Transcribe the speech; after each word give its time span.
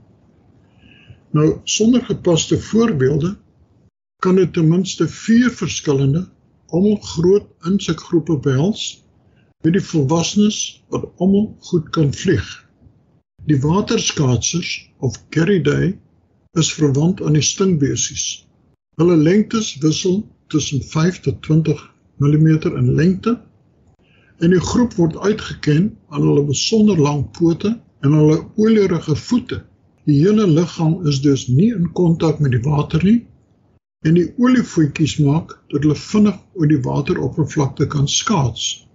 Nou 1.37 1.59
sonder 1.65 2.05
gepaste 2.05 2.61
voorbeelde 2.61 3.37
kan 4.25 4.35
dit 4.35 4.53
ten 4.53 4.69
minste 4.69 5.09
4 5.09 5.51
verskillende 5.51 6.29
almal 6.67 6.97
groot 6.97 7.47
insekgroepe 7.69 8.39
behels 8.39 8.85
met 9.65 9.75
die 9.77 9.83
volwassenes 9.83 10.61
wat 10.95 11.05
almal 11.17 11.51
goed 11.69 11.91
kan 11.91 12.13
vlieg. 12.15 12.47
Die 13.47 13.59
waterskaatsers 13.61 14.71
of 14.99 15.19
Geridae 15.31 15.93
is 16.59 16.73
verwant 16.73 17.23
aan 17.23 17.37
die 17.37 17.45
stingbesies. 17.45 18.47
Hulle 18.97 19.17
lengtes 19.17 19.77
wissel 19.85 20.23
tussen 20.49 20.83
5 20.83 21.21
tot 21.21 21.43
20 21.43 21.85
mm 22.17 22.49
in 22.73 22.95
lengte 22.95 23.37
en 24.41 24.53
die 24.53 24.65
groep 24.73 24.97
word 24.97 25.17
uitgeken 25.17 25.93
aan 26.09 26.25
hulle 26.25 26.45
besonder 26.49 26.99
lang 26.99 27.25
pote 27.37 27.77
en 28.01 28.13
hulle 28.17 28.43
olierige 28.57 29.17
voete. 29.17 29.63
Die 30.09 30.19
hele 30.25 30.47
liggaam 30.47 31.01
is 31.07 31.21
dus 31.21 31.47
nie 31.49 31.73
in 31.75 31.93
kontak 31.93 32.41
met 32.41 32.57
die 32.57 32.65
water 32.65 33.05
nie 33.05 33.21
en 34.07 34.15
die 34.15 34.29
olievoetjies 34.39 35.17
maak 35.25 35.57
dat 35.73 35.83
hulle 35.83 35.97
vinnig 35.99 36.37
oor 36.55 36.69
die 36.71 36.83
wateroppervlakte 36.85 37.87
kan 37.91 38.07
skaats. 38.09 38.87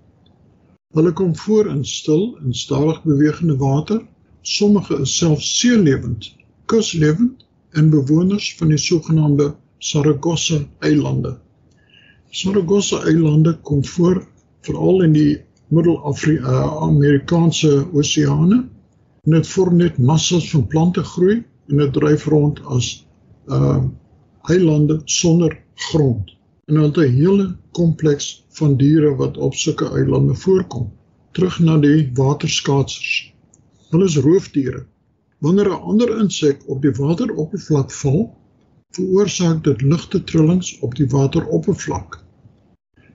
Hulle 0.96 1.12
kom 1.16 1.36
voor 1.36 1.68
in 1.72 1.86
stil 1.88 2.38
en 2.44 2.54
stadig 2.56 3.04
bewegende 3.04 3.58
water. 3.60 4.02
Sommige 4.42 5.02
is 5.04 5.18
selfs 5.18 5.60
seelewend, 5.60 6.32
kuslewend 6.66 7.46
en 7.80 7.90
bewoners 7.92 8.56
van 8.58 8.68
die 8.74 8.80
sogenaamde 8.80 9.56
Saragossa-eilande. 9.82 11.38
Saragossa-eilande 12.32 13.58
kom 13.68 13.86
voor 13.86 14.28
veral 14.62 15.04
in 15.04 15.14
die 15.16 15.40
Middel-Amerikaanse 15.72 17.88
oseane 17.94 18.66
en 19.24 19.32
dit 19.38 19.48
vorm 19.48 19.76
net 19.80 19.98
massas 19.98 20.50
van 20.52 20.68
plante 20.68 21.04
groei 21.04 21.44
en 21.70 21.78
dit 21.78 21.94
dryf 21.96 22.26
rond 22.32 22.60
as 22.76 23.06
uh 23.48 23.84
eilande 24.50 25.02
sonder 25.06 25.59
grond 25.75 26.35
en 26.66 26.75
hulle 26.75 26.88
het 26.88 26.97
'n 26.97 27.16
hele 27.16 27.46
kompleks 27.72 28.46
van 28.57 28.78
diere 28.78 29.16
wat 29.16 29.38
op 29.38 29.53
sulke 29.53 29.88
eilande 29.97 30.35
voorkom. 30.35 30.91
Terug 31.31 31.59
na 31.59 31.78
die 31.78 32.12
waterskaatsers. 32.13 33.34
Hulle 33.90 34.06
is 34.06 34.18
roofdiere. 34.18 34.85
Wanneer 35.40 35.69
'n 35.69 35.81
ander 35.91 36.19
insek 36.19 36.63
op 36.66 36.81
die 36.81 36.91
wateroppervlak 36.91 37.91
val, 37.91 38.35
veroorsaak 38.91 39.63
dit 39.63 39.81
ligte 39.81 40.24
trillings 40.24 40.79
op 40.79 40.96
die 40.96 41.08
wateroppervlak. 41.08 42.23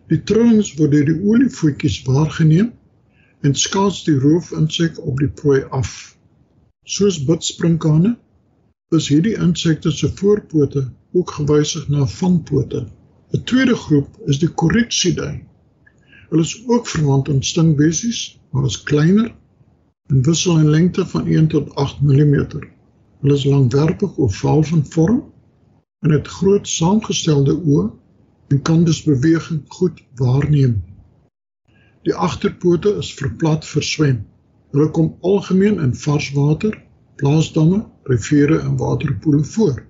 Die 0.08 0.22
trillings 0.22 0.74
word 0.74 0.90
deur 0.90 1.04
die 1.04 1.20
olievoetjies 1.22 2.02
waargeneem 2.02 2.72
en 3.40 3.54
skaats 3.54 4.04
die 4.04 4.18
roofinsek 4.18 4.98
op 4.98 5.18
die 5.18 5.28
prooi 5.28 5.62
af. 5.70 6.16
Soos 6.84 7.24
bidspringkane 7.24 8.16
is 8.96 9.08
hierdie 9.08 9.36
insekte 9.42 9.90
se 9.90 10.12
voorpote 10.20 10.90
ook 11.16 11.30
gewysig 11.38 11.88
na 11.88 12.06
vangpote. 12.06 12.86
'n 13.32 13.42
Tweede 13.44 13.76
groep 13.76 14.08
is 14.24 14.38
die 14.38 14.52
Corycidae. 14.54 15.42
Hulle 16.28 16.42
is 16.42 16.62
ook 16.66 16.86
verwant 16.86 17.28
aan 17.28 17.42
stingbesies, 17.42 18.40
maar 18.50 18.64
is 18.64 18.82
kleiner 18.82 19.34
en 20.06 20.22
wissel 20.22 20.58
in 20.58 20.70
lengte 20.70 21.06
van 21.06 21.26
1 21.26 21.48
tot 21.48 21.74
8 21.74 22.00
mm. 22.00 22.34
Hulle 23.20 23.34
is 23.34 23.44
langwerpig 23.44 24.16
of 24.16 24.36
vaal 24.36 24.62
van 24.62 24.84
vorm 24.86 25.32
en 26.00 26.10
het 26.10 26.28
groot 26.28 26.68
saamgestelde 26.68 27.54
oë 27.56 27.90
en 28.48 28.62
kan 28.62 28.84
dus 28.84 29.02
beweging 29.02 29.62
goed 29.68 30.04
waarneem. 30.14 30.82
Die 32.02 32.14
agterpote 32.14 32.94
is 33.02 33.14
verplat 33.14 33.66
vir 33.66 33.82
swem. 33.82 34.18
Hulle 34.70 34.90
kom 34.90 35.16
algemeen 35.20 35.80
in 35.82 35.94
vars 35.94 36.30
water, 36.36 36.76
plaasdamme, 37.16 37.82
riviere 38.02 38.58
en 38.58 38.76
waterpoele 38.76 39.44
voor. 39.44 39.82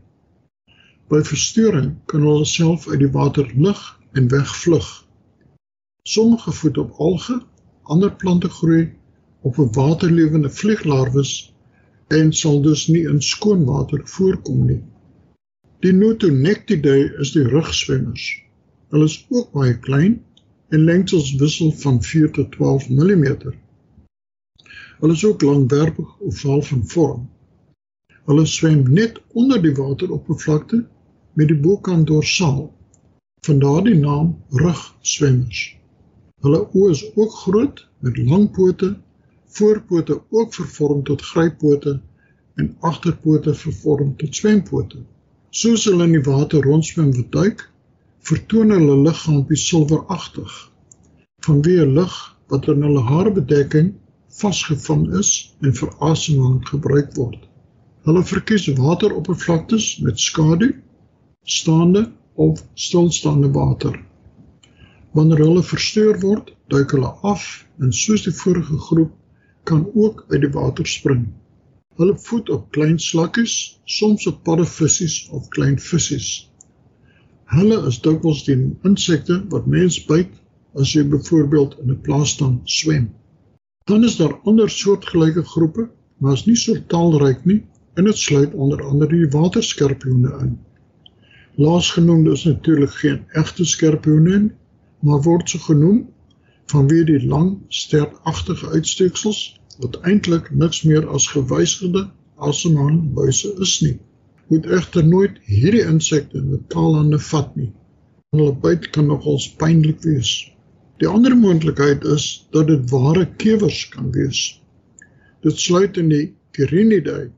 By 1.07 1.21
verstoring 1.23 1.93
kan 2.11 2.25
hulle 2.27 2.47
self 2.51 2.89
uit 2.91 2.99
die 2.99 3.13
water 3.15 3.47
lig 3.55 3.83
en 4.19 4.25
wegvlug. 4.29 4.87
Sommige 6.03 6.53
voed 6.53 6.79
op 6.83 6.97
alge, 6.99 7.37
ander 7.83 8.11
plante 8.23 8.49
groei 8.51 8.89
op 9.47 9.59
'n 9.63 9.71
waterlewende 9.77 10.51
vlieglarwes 10.51 11.35
en 12.09 12.33
sal 12.33 12.59
dus 12.63 12.87
nie 12.87 13.05
in 13.13 13.23
skoon 13.23 13.63
water 13.65 14.03
voorkom 14.15 14.65
nie. 14.67 14.81
Die 15.87 15.93
Notonectidae 15.93 17.05
is 17.23 17.33
die 17.37 17.47
rugswemmers. 17.55 18.27
Hulle 18.91 19.05
is 19.05 19.27
ook 19.31 19.53
baie 19.53 19.79
klein 19.79 20.19
en 20.75 20.85
lengtes 20.91 21.35
wissel 21.39 21.71
van 21.85 22.03
4 22.03 22.31
tot 22.31 22.51
12 22.53 22.89
mm. 22.89 23.25
Hulle 24.99 25.13
is 25.13 25.25
ook 25.25 25.43
langwerpig 25.43 26.19
of 26.19 26.41
val 26.41 26.63
van 26.63 26.87
vorm. 26.87 27.31
Hulle 28.27 28.47
swem 28.47 28.83
net 28.91 29.23
onder 29.33 29.63
die 29.63 29.75
wateroppervlakte 29.75 30.85
met 31.37 31.51
die 31.53 31.59
bokant 31.61 32.07
dorsaal. 32.09 32.71
Vandaar 33.47 33.83
die 33.85 33.99
naam 34.01 34.35
rugswemmers. 34.63 35.63
Hulle 36.45 36.63
oë 36.73 36.93
is 36.95 37.03
ook 37.15 37.35
groot 37.43 37.83
met 38.05 38.17
lang 38.17 38.47
pote, 38.57 38.95
voorpote 39.57 40.21
ook 40.31 40.55
vervorm 40.55 41.03
tot 41.05 41.23
gryppote 41.23 41.99
en 42.57 42.71
agterpote 42.81 43.55
vervorm 43.55 44.15
tot 44.17 44.35
swempote. 44.35 45.03
Soos 45.51 45.85
hulle 45.89 46.09
in 46.09 46.17
die 46.17 46.25
water 46.25 46.65
rondswem 46.65 47.13
wat 47.17 47.31
duik, 47.33 47.67
vertoon 48.29 48.73
hulle 48.75 48.97
liggaampie 49.05 49.61
silweragtig. 49.61 50.57
Vanweë 51.47 51.87
lig 51.99 52.17
wat 52.53 52.69
in 52.73 52.83
hulle 52.87 53.05
haarbedekking 53.11 53.93
vasgevang 54.41 55.07
is 55.21 55.31
en 55.65 55.77
vir 55.77 55.93
asemhaling 56.11 56.65
gebruik 56.69 57.13
word. 57.21 57.39
Hulle 58.09 58.25
verkies 58.25 58.67
wateroppervlaktes 58.81 59.97
met 60.07 60.21
skadu 60.21 60.73
staande 61.47 62.13
of 62.35 62.63
stilstaande 62.75 63.51
water. 63.51 63.95
Wanneer 65.15 65.39
hulle 65.39 65.63
versteur 65.63 66.19
word, 66.21 66.51
duik 66.69 66.91
hulle 66.91 67.13
af 67.23 67.45
en 67.79 67.93
soos 67.95 68.25
die 68.27 68.35
vorige 68.35 68.79
groep 68.89 69.13
kan 69.71 69.85
ook 69.95 70.25
uit 70.29 70.41
die 70.43 70.51
water 70.51 70.87
spring. 70.91 71.29
Hulle 71.97 72.17
voed 72.27 72.51
op 72.51 72.67
klein 72.75 72.99
slakkies, 72.99 73.55
soms 73.85 74.27
op 74.27 74.43
paddevissies 74.43 75.29
of 75.31 75.47
klein 75.55 75.79
visse. 75.79 76.19
Hulle 77.55 77.79
is 77.93 78.01
dikwels 78.03 78.43
die 78.51 78.59
insekte 78.91 79.39
wat 79.55 79.71
mens 79.71 80.03
byt 80.11 80.35
as 80.75 80.99
jy 80.99 81.07
byvoorbeeld 81.15 81.79
in 81.83 81.95
'n 81.95 82.03
plaasstand 82.09 82.71
swem. 82.79 83.11
Dan 83.87 84.05
is 84.05 84.19
daar 84.19 84.35
ander 84.45 84.71
soortgelyke 84.71 85.47
groepe, 85.55 85.89
maar 86.19 86.33
is 86.33 86.47
nie 86.47 86.59
so 86.59 86.75
talryk 86.75 87.45
nie 87.47 87.63
en 87.95 88.05
dit 88.05 88.19
sluit 88.19 88.55
onder 88.55 88.83
andere 88.83 89.15
die 89.15 89.31
waterskorpioene 89.39 90.39
in. 90.43 90.59
Laasgenoemde 91.57 92.33
is 92.33 92.45
natuurlik 92.45 92.91
geen 93.01 93.25
egte 93.33 93.65
skorpioene 93.65 94.39
nie, 94.39 94.53
maar 95.01 95.23
word 95.25 95.49
so 95.51 95.59
genoem 95.65 96.03
vanweë 96.73 97.05
die 97.09 97.21
lang 97.31 97.53
steragtige 97.73 98.73
uitsteeksels 98.75 99.41
wat 99.81 99.97
eintlik 100.11 100.51
niks 100.63 100.83
meer 100.89 101.07
as 101.19 101.29
gewysigde 101.33 102.03
asemhalingsbuise 102.49 103.55
is 103.67 103.75
nie. 103.85 103.95
Moet 104.51 104.69
egter 104.79 105.07
nooit 105.07 105.41
hierdie 105.49 105.85
insekte 105.85 106.43
met 106.43 106.69
taalhande 106.75 107.19
vat 107.31 107.57
nie. 107.57 107.71
Hulle 108.35 108.53
byt 108.67 108.91
kan 108.95 109.09
nogals 109.11 109.49
pynlik 109.63 110.05
wees. 110.05 110.33
Die 111.01 111.09
ander 111.09 111.37
moontlikheid 111.37 112.05
is 112.17 112.29
dat 112.53 112.69
dit 112.69 112.85
ware 112.91 113.27
kewers 113.41 113.83
kan 113.93 114.13
wees. 114.13 114.43
Dit 115.45 115.61
sluit 115.61 115.97
in 116.01 116.13
die 116.13 116.27
Chirinidae 116.57 117.31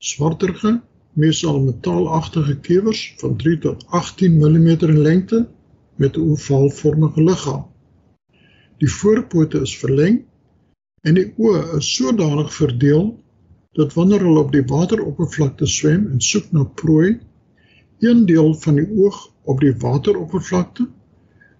Swarterige, 0.00 0.78
meestal 1.20 1.60
metaalagtige 1.62 2.56
kewers 2.66 3.00
van 3.22 3.36
3 3.36 3.58
tot 3.66 3.86
18 4.00 4.38
mm 4.38 4.68
in 4.90 4.98
lengte 5.06 5.40
met 5.96 6.16
'n 6.16 6.30
ovaalvormige 6.32 7.22
liggaam. 7.22 7.64
Die 8.78 8.92
voorpote 8.92 9.60
is 9.60 9.78
verleng 9.78 10.22
en 11.02 11.14
die 11.14 11.32
oë 11.36 11.76
is 11.78 11.94
sodanig 11.94 12.54
verdeel 12.54 13.04
dat 13.78 13.92
wanneer 13.94 14.22
hulle 14.26 14.40
op 14.40 14.52
die 14.52 14.64
wateroppervlakte 14.66 15.66
swem 15.66 16.06
en 16.12 16.20
soek 16.20 16.52
na 16.52 16.64
prooi, 16.64 17.18
een 18.00 18.24
deel 18.26 18.54
van 18.54 18.80
die 18.80 18.88
oog 19.04 19.18
op 19.44 19.60
die 19.60 19.74
wateroppervlakte 19.84 20.88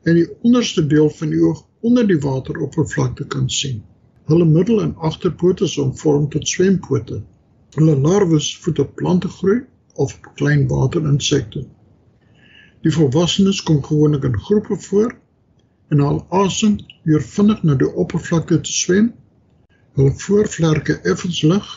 en 0.02 0.14
die 0.14 0.28
onderste 0.42 0.86
deel 0.86 1.10
van 1.10 1.28
die 1.28 1.42
oog 1.44 1.66
onder 1.80 2.06
die 2.06 2.18
wateroppervlakte 2.18 3.26
kan 3.26 3.50
sien. 3.50 3.82
Hulle 4.30 4.44
middel- 4.44 4.82
en 4.82 4.96
agterpote 4.96 5.64
is 5.64 5.78
omvorm 5.78 6.28
tot 6.28 6.48
swempote. 6.48 7.22
Hulle 7.74 7.96
larwes 7.96 8.58
voed 8.62 8.78
op 8.78 8.94
plante 8.98 9.28
groei 9.28 9.60
of 9.94 10.14
op 10.14 10.30
klein 10.34 10.66
waterinsekte. 10.68 11.66
Die 12.82 12.92
volwassenes 12.92 13.62
kom 13.62 13.82
gewoonlik 13.84 14.24
in 14.24 14.38
groepe 14.38 14.76
voor 14.76 15.16
en 15.88 16.00
hul 16.00 16.20
asem 16.42 16.78
deur 17.04 17.22
vinnig 17.22 17.62
na 17.62 17.74
die 17.74 17.90
oppervlakte 18.04 18.60
te 18.60 18.72
swem. 18.72 19.12
Hulle 19.98 20.14
voorvlerke 20.22 21.00
effens 21.12 21.42
lig 21.42 21.68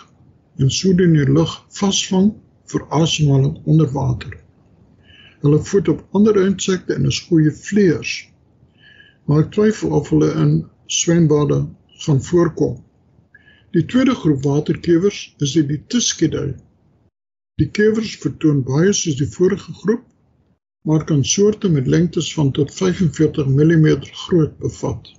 en 0.61 0.71
sodoende 0.71 1.25
die 1.25 1.35
lug 1.37 1.53
vasvang 1.79 2.31
vir 2.71 2.85
asemhaling 2.89 3.57
onder 3.65 3.89
water. 3.93 4.37
Hulle 5.43 5.59
voed 5.69 5.89
op 5.91 6.05
ander 6.11 6.37
insekte 6.45 6.95
en 6.95 7.09
is 7.09 7.19
goeie 7.27 7.51
vleiers. 7.51 8.13
Maar 9.25 9.45
ek 9.45 9.51
twyfel 9.55 9.93
of 9.99 10.09
hulle 10.13 10.31
in 10.39 10.53
swembade 10.87 11.65
gaan 12.05 12.21
voorkom. 12.23 12.82
Die 13.73 13.85
tweede 13.85 14.13
groep 14.13 14.43
waterkewers 14.45 15.19
is 15.41 15.53
die 15.57 15.79
Tiskidae. 15.89 16.51
Die 17.57 17.65
kewers 17.73 18.11
vertoon 18.21 18.59
baie 18.67 18.91
soos 18.93 19.15
die 19.17 19.29
vorige 19.35 19.73
groep, 19.79 20.03
maar 20.85 21.05
kan 21.09 21.23
soorte 21.25 21.71
met 21.73 21.89
lengtes 21.89 22.29
van 22.35 22.51
tot 22.53 22.73
45 22.73 23.49
mm 23.49 23.87
groot 24.25 24.53
bevat. 24.61 25.09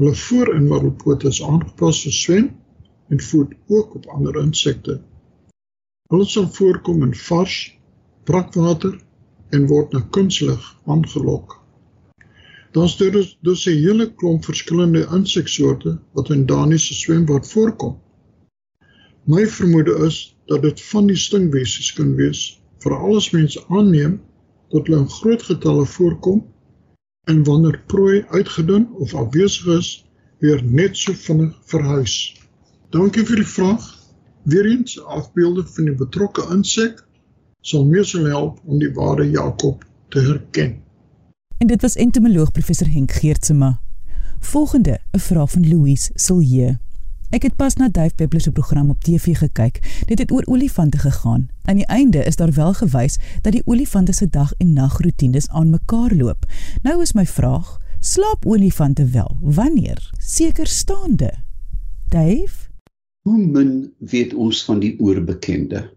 Hulle 0.00 0.14
voor- 0.14 0.50
en 0.54 0.66
middelpote 0.66 1.28
is 1.28 1.42
aangepas 1.42 2.02
vir 2.02 2.16
swem 2.18 2.50
en 3.08 3.22
voed 3.28 3.54
ook 3.68 3.94
op 3.94 4.10
ander 4.18 4.42
insekte. 4.42 4.98
Hulle 6.10 6.26
sal 6.26 6.50
voorkom 6.58 7.06
in 7.06 7.14
vars, 7.14 7.78
brakwater 8.24 8.98
en 9.50 9.66
word 9.70 9.92
na 9.92 10.02
kunslig 10.10 10.72
aangelok. 10.86 11.59
Daar's 12.70 12.96
dus 12.96 13.38
dus 13.42 13.66
'n 13.66 13.82
hele 13.84 14.14
klomp 14.14 14.44
verskillende 14.44 15.08
inseksoorte 15.12 15.98
wat 16.12 16.30
in 16.30 16.46
Daniese 16.46 16.94
swembad 16.94 17.48
voorkom. 17.48 17.98
My 19.24 19.46
vermoede 19.46 19.94
is 20.06 20.36
dat 20.46 20.62
dit 20.62 20.82
van 20.82 21.06
die 21.06 21.16
stingwesies 21.16 21.92
kan 21.92 22.14
wees, 22.14 22.62
veral 22.78 23.16
as 23.16 23.30
mense 23.30 23.64
aanneem 23.68 24.20
dat 24.68 24.86
hulle 24.86 25.00
in 25.00 25.10
groot 25.10 25.42
getalle 25.42 25.86
voorkom 25.86 26.44
en 27.24 27.44
wanneer 27.44 27.82
prooi 27.86 28.24
uitgedun 28.28 28.88
of 28.92 29.14
afwesig 29.14 29.66
is, 29.66 30.06
weer 30.38 30.62
net 30.64 30.96
so 30.96 31.12
vinnig 31.12 31.56
verhuis. 31.64 32.36
Dankie 32.90 33.24
vir 33.26 33.36
die 33.36 33.46
vraag. 33.46 33.88
Weereens 34.42 34.96
afbeelde 35.04 35.66
van 35.66 35.84
die 35.84 35.94
betrokke 35.94 36.46
insek 36.54 37.02
sal 37.60 37.84
meesal 37.84 38.24
help 38.24 38.62
om 38.64 38.78
die 38.78 38.92
ware 38.94 39.26
Jakob 39.30 39.84
te 40.08 40.20
herken. 40.20 40.89
En 41.60 41.66
dit 41.66 41.82
was 41.82 41.94
entomoloog 41.94 42.52
professor 42.52 42.92
Henk 42.92 43.12
Geertsema. 43.12 43.80
Volgende, 44.38 45.00
'n 45.10 45.18
vraag 45.18 45.50
van 45.50 45.68
Louise 45.68 46.10
Silje. 46.14 46.78
Ek 47.28 47.42
het 47.42 47.56
pas 47.56 47.74
na 47.74 47.88
Dave 47.88 48.14
Peppler 48.14 48.40
se 48.40 48.52
program 48.52 48.90
op 48.90 49.00
TV 49.00 49.36
gekyk. 49.36 50.02
Dit 50.06 50.18
het 50.18 50.32
oor 50.32 50.42
olifante 50.46 50.98
gegaan. 50.98 51.48
Aan 51.62 51.76
die 51.76 51.86
einde 51.86 52.24
is 52.24 52.36
daar 52.36 52.52
wel 52.52 52.72
gewys 52.74 53.18
dat 53.40 53.52
die 53.52 53.62
olifante 53.64 54.12
se 54.12 54.28
dag 54.28 54.52
en 54.56 54.72
nagroetines 54.72 55.48
aan 55.48 55.70
mekaar 55.70 56.14
loop. 56.14 56.44
Nou 56.82 57.02
is 57.02 57.12
my 57.12 57.26
vraag, 57.26 57.78
slaap 57.98 58.46
olifante 58.46 59.04
wel? 59.04 59.36
Wanneer? 59.40 60.10
Seker 60.18 60.66
staande. 60.66 61.34
Dave? 62.08 62.68
Hoe 63.22 63.46
min 63.46 63.92
weet 63.98 64.34
ons 64.34 64.64
van 64.64 64.78
die 64.78 65.00
oorbekende? 65.00 65.90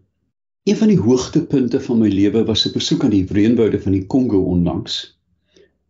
Een 0.63 0.77
van 0.77 0.87
die 0.87 0.99
hoogtepunte 0.99 1.81
van 1.81 1.97
my 1.97 2.07
lewe 2.07 2.43
was 2.43 2.67
'n 2.67 2.71
besoek 2.73 3.03
aan 3.03 3.09
die 3.09 3.25
reënwoude 3.31 3.81
van 3.81 3.91
die 3.91 4.05
Kongo 4.05 4.39
onlangs. 4.39 5.21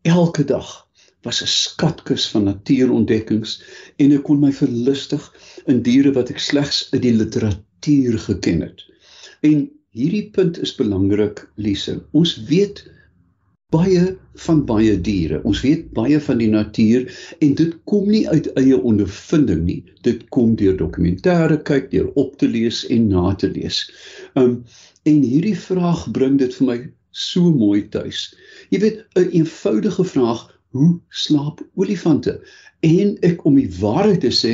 Elke 0.04 0.44
dag 0.44 0.88
was 1.24 1.42
'n 1.42 1.48
skatkis 1.48 2.28
van 2.28 2.44
natuurontdekkings 2.44 3.52
en 3.98 4.12
ek 4.12 4.24
kon 4.28 4.40
my 4.40 4.52
verlustig 4.52 5.28
in 5.72 5.80
diere 5.86 6.12
wat 6.18 6.30
ek 6.34 6.42
slegs 6.44 6.88
uit 6.92 7.02
die 7.06 7.14
literatuur 7.16 8.18
geken 8.26 8.62
het. 8.62 8.84
En 9.42 9.70
hierdie 9.96 10.30
punt 10.36 10.60
is 10.60 10.76
belangrik, 10.76 11.46
Lise. 11.56 11.96
Ons 12.12 12.36
weet 12.50 12.84
baie 13.72 14.04
van 14.46 14.66
baie 14.66 14.98
diere. 15.02 15.40
Ons 15.44 15.62
weet 15.64 15.86
baie 15.96 16.20
van 16.28 16.38
die 16.38 16.50
natuur 16.52 17.08
en 17.40 17.56
dit 17.62 17.78
kom 17.90 18.10
nie 18.10 18.26
uit 18.30 18.50
eie 18.60 18.82
ondervinding 18.92 19.64
nie. 19.64 19.84
Dit 20.02 20.28
kom 20.36 20.58
deur 20.60 20.76
dokumentêre 20.78 21.62
kyk, 21.64 21.90
deur 21.96 22.12
op 22.20 22.36
te 22.38 22.50
lees 22.52 22.84
en 22.92 23.08
na 23.08 23.32
te 23.36 23.50
lees. 23.56 23.86
Um 24.36 24.66
en 25.04 25.24
hierdie 25.24 25.58
vraag 25.60 26.06
bring 26.12 26.38
dit 26.40 26.54
vir 26.60 26.68
my 26.68 26.78
so 27.14 27.54
mooi 27.54 27.86
tuis. 27.94 28.26
Jy 28.74 28.80
weet 28.84 28.98
'n 29.00 29.22
een 29.22 29.32
eenvoudige 29.40 30.04
vraag, 30.04 30.44
hoe 30.74 31.00
slaap 31.10 31.62
olifante? 31.76 32.42
En 32.82 33.18
ek 33.22 33.46
om 33.46 33.56
die 33.56 33.70
waarheid 33.80 34.22
te 34.26 34.34
sê, 34.34 34.54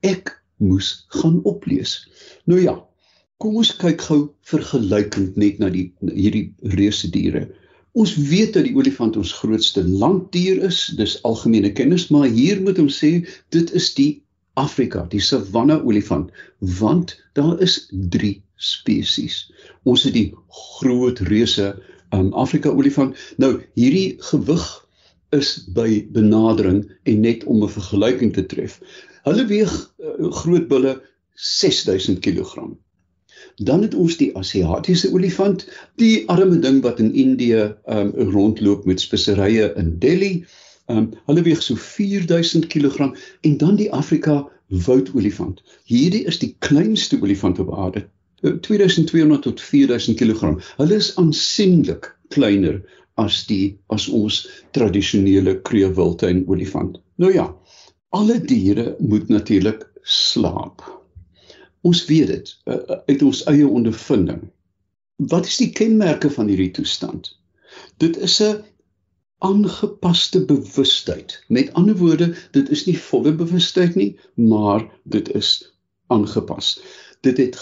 ek 0.00 0.32
moes 0.56 1.04
gaan 1.08 1.42
oplees. 1.44 2.08
Nou 2.44 2.60
ja, 2.60 2.74
kom 3.36 3.56
ons 3.60 3.76
kyk 3.76 4.00
gou 4.00 4.20
vergelykend 4.50 5.36
net 5.36 5.58
na 5.58 5.68
die 5.70 5.92
hierdie 6.00 6.54
reuse 6.74 7.10
diere. 7.10 7.48
Ons 7.92 8.14
weet 8.16 8.54
dat 8.54 8.64
die 8.64 8.74
olifant 8.76 9.16
ons 9.16 9.32
grootste 9.40 9.84
landdier 9.84 10.62
is, 10.66 10.86
dis 10.96 11.18
algemene 11.28 11.72
kennis, 11.72 12.08
maar 12.14 12.28
hier 12.28 12.60
moet 12.62 12.78
ons 12.78 12.98
sê 13.04 13.12
dit 13.54 13.72
is 13.74 13.92
die 13.94 14.22
Afrika, 14.58 15.04
die 15.10 15.22
savanna 15.22 15.78
olifant, 15.86 16.32
want 16.58 17.14
daar 17.38 17.60
is 17.62 17.86
3 17.90 18.34
spesies. 18.58 19.44
Ons 19.86 20.04
het 20.08 20.14
die 20.16 20.32
groot 20.48 21.22
reuse 21.30 21.76
um, 22.10 22.32
Afrika 22.32 22.70
olifant. 22.70 23.16
Nou 23.36 23.58
hierdie 23.74 24.16
gewig 24.30 24.66
is 25.36 25.68
by 25.76 26.06
benadering 26.12 26.84
en 27.02 27.20
net 27.20 27.44
om 27.44 27.62
'n 27.62 27.68
vergelyking 27.68 28.32
te 28.32 28.46
tref. 28.46 28.80
Hulle 29.28 29.46
weeg 29.46 29.72
uh, 30.00 30.30
groot 30.42 30.68
bulle 30.68 31.00
6000 31.34 32.18
kg. 32.18 32.70
Dan 33.56 33.82
het 33.82 33.94
ons 33.94 34.16
die 34.16 34.36
Asiatiese 34.36 35.12
olifant, 35.12 35.66
die 35.96 36.28
arme 36.28 36.58
ding 36.58 36.82
wat 36.82 36.98
in 36.98 37.14
Indië 37.14 37.74
um, 37.86 38.12
rondloop 38.32 38.84
met 38.84 39.00
speserye 39.00 39.72
in 39.76 39.98
Delhi. 39.98 40.44
Um, 40.86 41.10
hulle 41.26 41.42
weeg 41.42 41.62
so 41.62 41.74
4000 41.74 42.66
kg 42.66 43.12
en 43.40 43.56
dan 43.56 43.76
die 43.76 43.92
Afrika 43.92 44.48
woudolifant. 44.68 45.62
Hierdie 45.84 46.24
is 46.24 46.38
die 46.38 46.54
kleinste 46.58 47.18
olifant 47.20 47.58
op 47.58 47.74
aarde, 47.74 48.08
2200 48.42 49.42
tot 49.42 49.60
4000 49.60 50.16
kg. 50.18 50.54
Hulle 50.76 50.94
is 50.94 51.16
aansienlik 51.16 52.12
kleiner 52.34 52.80
as 53.18 53.42
die 53.48 53.78
as 53.94 54.06
ons 54.08 54.44
tradisionele 54.76 55.58
kreewiltuin 55.66 56.44
olifant. 56.46 57.00
Nou 57.18 57.32
ja, 57.34 57.48
alle 58.14 58.38
diere 58.40 58.94
moet 58.98 59.28
natuurlik 59.28 59.82
slaap. 60.02 60.84
Ons 61.82 62.04
weet 62.06 62.30
dit 62.30 62.54
uh, 62.70 62.78
uit 63.10 63.22
ons 63.22 63.42
eie 63.50 63.66
ondervinding. 63.66 64.46
Wat 65.30 65.46
is 65.46 65.58
die 65.58 65.70
kenmerke 65.74 66.30
van 66.30 66.50
hierdie 66.50 66.70
toestand? 66.78 67.32
Dit 67.98 68.16
is 68.22 68.38
'n 68.42 68.62
aangepaste 69.38 70.44
bewustheid. 70.44 71.44
Met 71.48 71.72
ander 71.72 71.96
woorde, 71.96 72.34
dit 72.50 72.70
is 72.70 72.86
nie 72.86 72.98
volle 72.98 73.32
bewustheid 73.32 73.94
nie, 73.94 74.18
maar 74.34 74.86
dit 75.04 75.30
is 75.34 75.74
aangepas. 76.06 76.78
Dit 77.20 77.36
het 77.38 77.58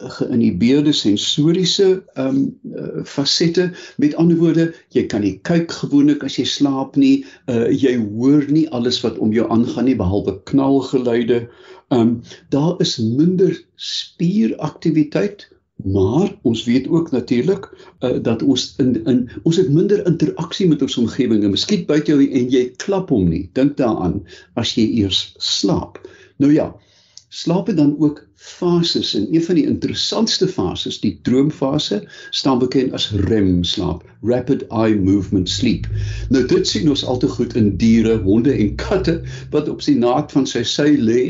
ge 0.00 0.08
geïnhibeerde 0.16 0.92
sensoriese 0.92 2.02
ehm 2.14 2.40
um, 2.72 3.04
fasette. 3.04 3.70
Met 3.96 4.14
ander 4.14 4.36
woorde, 4.36 4.70
jy 4.96 5.06
kan 5.06 5.24
nie 5.26 5.36
kyk 5.42 5.72
gewoonlik 5.82 6.24
as 6.24 6.38
jy 6.40 6.46
slaap 6.48 6.96
nie. 6.96 7.24
Uh 7.46 7.68
jy 7.68 7.96
hoor 7.98 8.46
nie 8.48 8.66
alles 8.76 9.00
wat 9.04 9.18
om 9.18 9.32
jou 9.36 9.46
aangaan 9.50 9.90
nie 9.90 9.96
behalwe 9.96 10.38
knalgeluide. 10.50 11.46
Ehm 11.90 12.00
um, 12.00 12.20
daar 12.48 12.80
is 12.80 12.98
minder 12.98 13.56
spieraktiwiteit 13.76 15.48
Maar 15.84 16.34
ons 16.42 16.64
weet 16.64 16.88
ook 16.88 17.10
natuurlik 17.10 17.92
uh, 18.00 18.22
dat 18.22 18.42
ons 18.42 18.74
in 18.76 19.04
in 19.04 19.28
ons 19.42 19.56
het 19.56 19.68
minder 19.72 20.06
interaksie 20.06 20.68
met 20.68 20.82
ons 20.82 20.96
omgewing. 20.96 21.44
Miskien 21.50 21.86
byt 21.86 22.06
jou 22.06 22.18
en 22.20 22.50
jy 22.50 22.64
klap 22.76 23.08
hom 23.08 23.28
nie. 23.28 23.48
Dink 23.52 23.76
daaraan 23.76 24.20
as 24.60 24.74
jy 24.76 24.86
eers 25.02 25.34
slaap. 25.38 26.00
Nou 26.36 26.52
ja, 26.52 26.70
slaap 27.30 27.66
het 27.70 27.76
dan 27.76 27.94
ook 27.98 28.28
fases 28.34 29.14
en 29.14 29.26
een 29.34 29.42
van 29.44 29.54
die 29.54 29.66
interessantste 29.66 30.48
fases, 30.48 30.98
die 31.00 31.12
droomfase, 31.22 32.00
staan 32.30 32.58
bekend 32.58 32.92
as 32.92 33.10
REM 33.28 33.64
slaap, 33.64 34.02
rapid 34.26 34.64
eye 34.68 34.96
movement 34.98 35.48
sleep. 35.48 35.86
Nou 36.34 36.42
dit 36.50 36.66
sien 36.66 36.90
ons 36.90 37.04
al 37.06 37.20
te 37.22 37.30
goed 37.30 37.54
in 37.54 37.76
diere, 37.78 38.18
honde 38.26 38.52
en 38.52 38.74
katte 38.82 39.20
wat 39.54 39.70
op 39.70 39.84
sy 39.86 39.94
naad 40.00 40.34
van 40.34 40.48
sy 40.50 40.64
sy 40.66 40.88
lê 40.98 41.22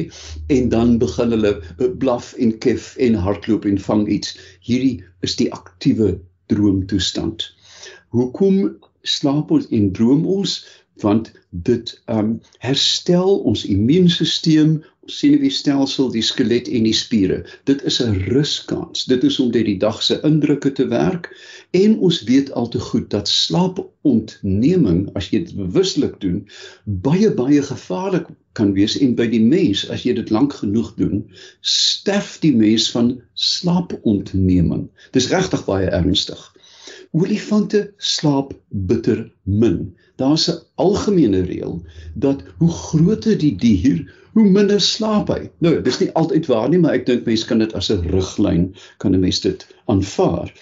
en 0.48 0.72
dan 0.72 0.96
begin 1.02 1.36
hulle 1.36 1.54
blaf 2.00 2.32
en 2.40 2.56
kef 2.64 2.94
en 2.96 3.20
hardloop 3.20 3.68
en 3.68 3.80
vang 3.90 4.06
iets. 4.08 4.38
Hierdie 4.64 5.02
is 5.20 5.36
die 5.36 5.50
aktiewe 5.52 6.14
droomtoestand. 6.48 7.50
Hoekom 8.16 8.70
slaap 9.02 9.50
ons 9.50 9.68
en 9.70 9.92
droom 9.92 10.26
ons? 10.26 10.60
want 11.02 11.32
dit 11.50 12.02
um 12.06 12.40
herstel 12.58 13.38
ons 13.48 13.64
immuunstelsel, 13.64 14.80
ons 15.00 15.16
senuweestelsel, 15.18 16.10
die 16.14 16.22
skelet 16.22 16.68
en 16.70 16.84
die 16.86 16.94
spiere. 16.94 17.40
Dit 17.66 17.82
is 17.88 17.98
'n 18.02 18.20
ruskans. 18.30 19.04
Dit 19.04 19.24
is 19.24 19.40
om 19.40 19.50
deur 19.50 19.64
die 19.64 19.78
dag 19.78 20.02
se 20.02 20.20
indrukke 20.22 20.72
te 20.72 20.86
werk 20.86 21.30
en 21.70 21.98
ons 21.98 22.22
weet 22.22 22.52
al 22.52 22.68
te 22.68 22.78
goed 22.78 23.10
dat 23.10 23.28
slaapontneming 23.28 25.08
as 25.14 25.30
jy 25.30 25.38
dit 25.44 25.56
bewuslik 25.56 26.20
doen, 26.20 26.48
baie 26.84 27.30
baie 27.34 27.62
gevaarlik 27.62 28.26
kan 28.52 28.72
wees 28.72 28.98
en 28.98 29.14
by 29.14 29.26
die 29.26 29.42
mens 29.42 29.88
as 29.90 30.02
jy 30.02 30.14
dit 30.14 30.30
lank 30.30 30.52
genoeg 30.52 30.94
doen, 30.94 31.30
sterf 31.60 32.38
die 32.40 32.54
mens 32.56 32.90
van 32.90 33.20
slaapontneming. 33.34 34.90
Dis 35.10 35.30
regtig 35.30 35.64
baie 35.64 35.86
ernstig. 35.86 36.49
Olifante 37.12 37.92
slaap 37.98 38.52
bitter 38.68 39.30
min. 39.44 39.96
Daar's 40.16 40.48
'n 40.48 40.60
algemene 40.74 41.40
reël 41.42 41.82
dat 42.14 42.42
hoe 42.58 42.70
groter 42.70 43.38
die 43.38 43.56
dier, 43.56 44.04
hoe 44.32 44.44
minder 44.50 44.80
slaap 44.80 45.28
hy. 45.28 45.50
Nou, 45.58 45.82
dis 45.82 45.98
nie 46.00 46.12
altyd 46.12 46.46
waar 46.46 46.68
nie, 46.68 46.78
maar 46.78 46.94
ek 46.94 47.06
dink 47.06 47.26
mense 47.26 47.46
kan 47.46 47.58
dit 47.58 47.74
as 47.74 47.90
'n 47.90 48.06
riglyn 48.14 48.74
kan 48.98 49.14
'n 49.14 49.20
mens 49.20 49.40
dit 49.40 49.66
aanvaar. 49.86 50.54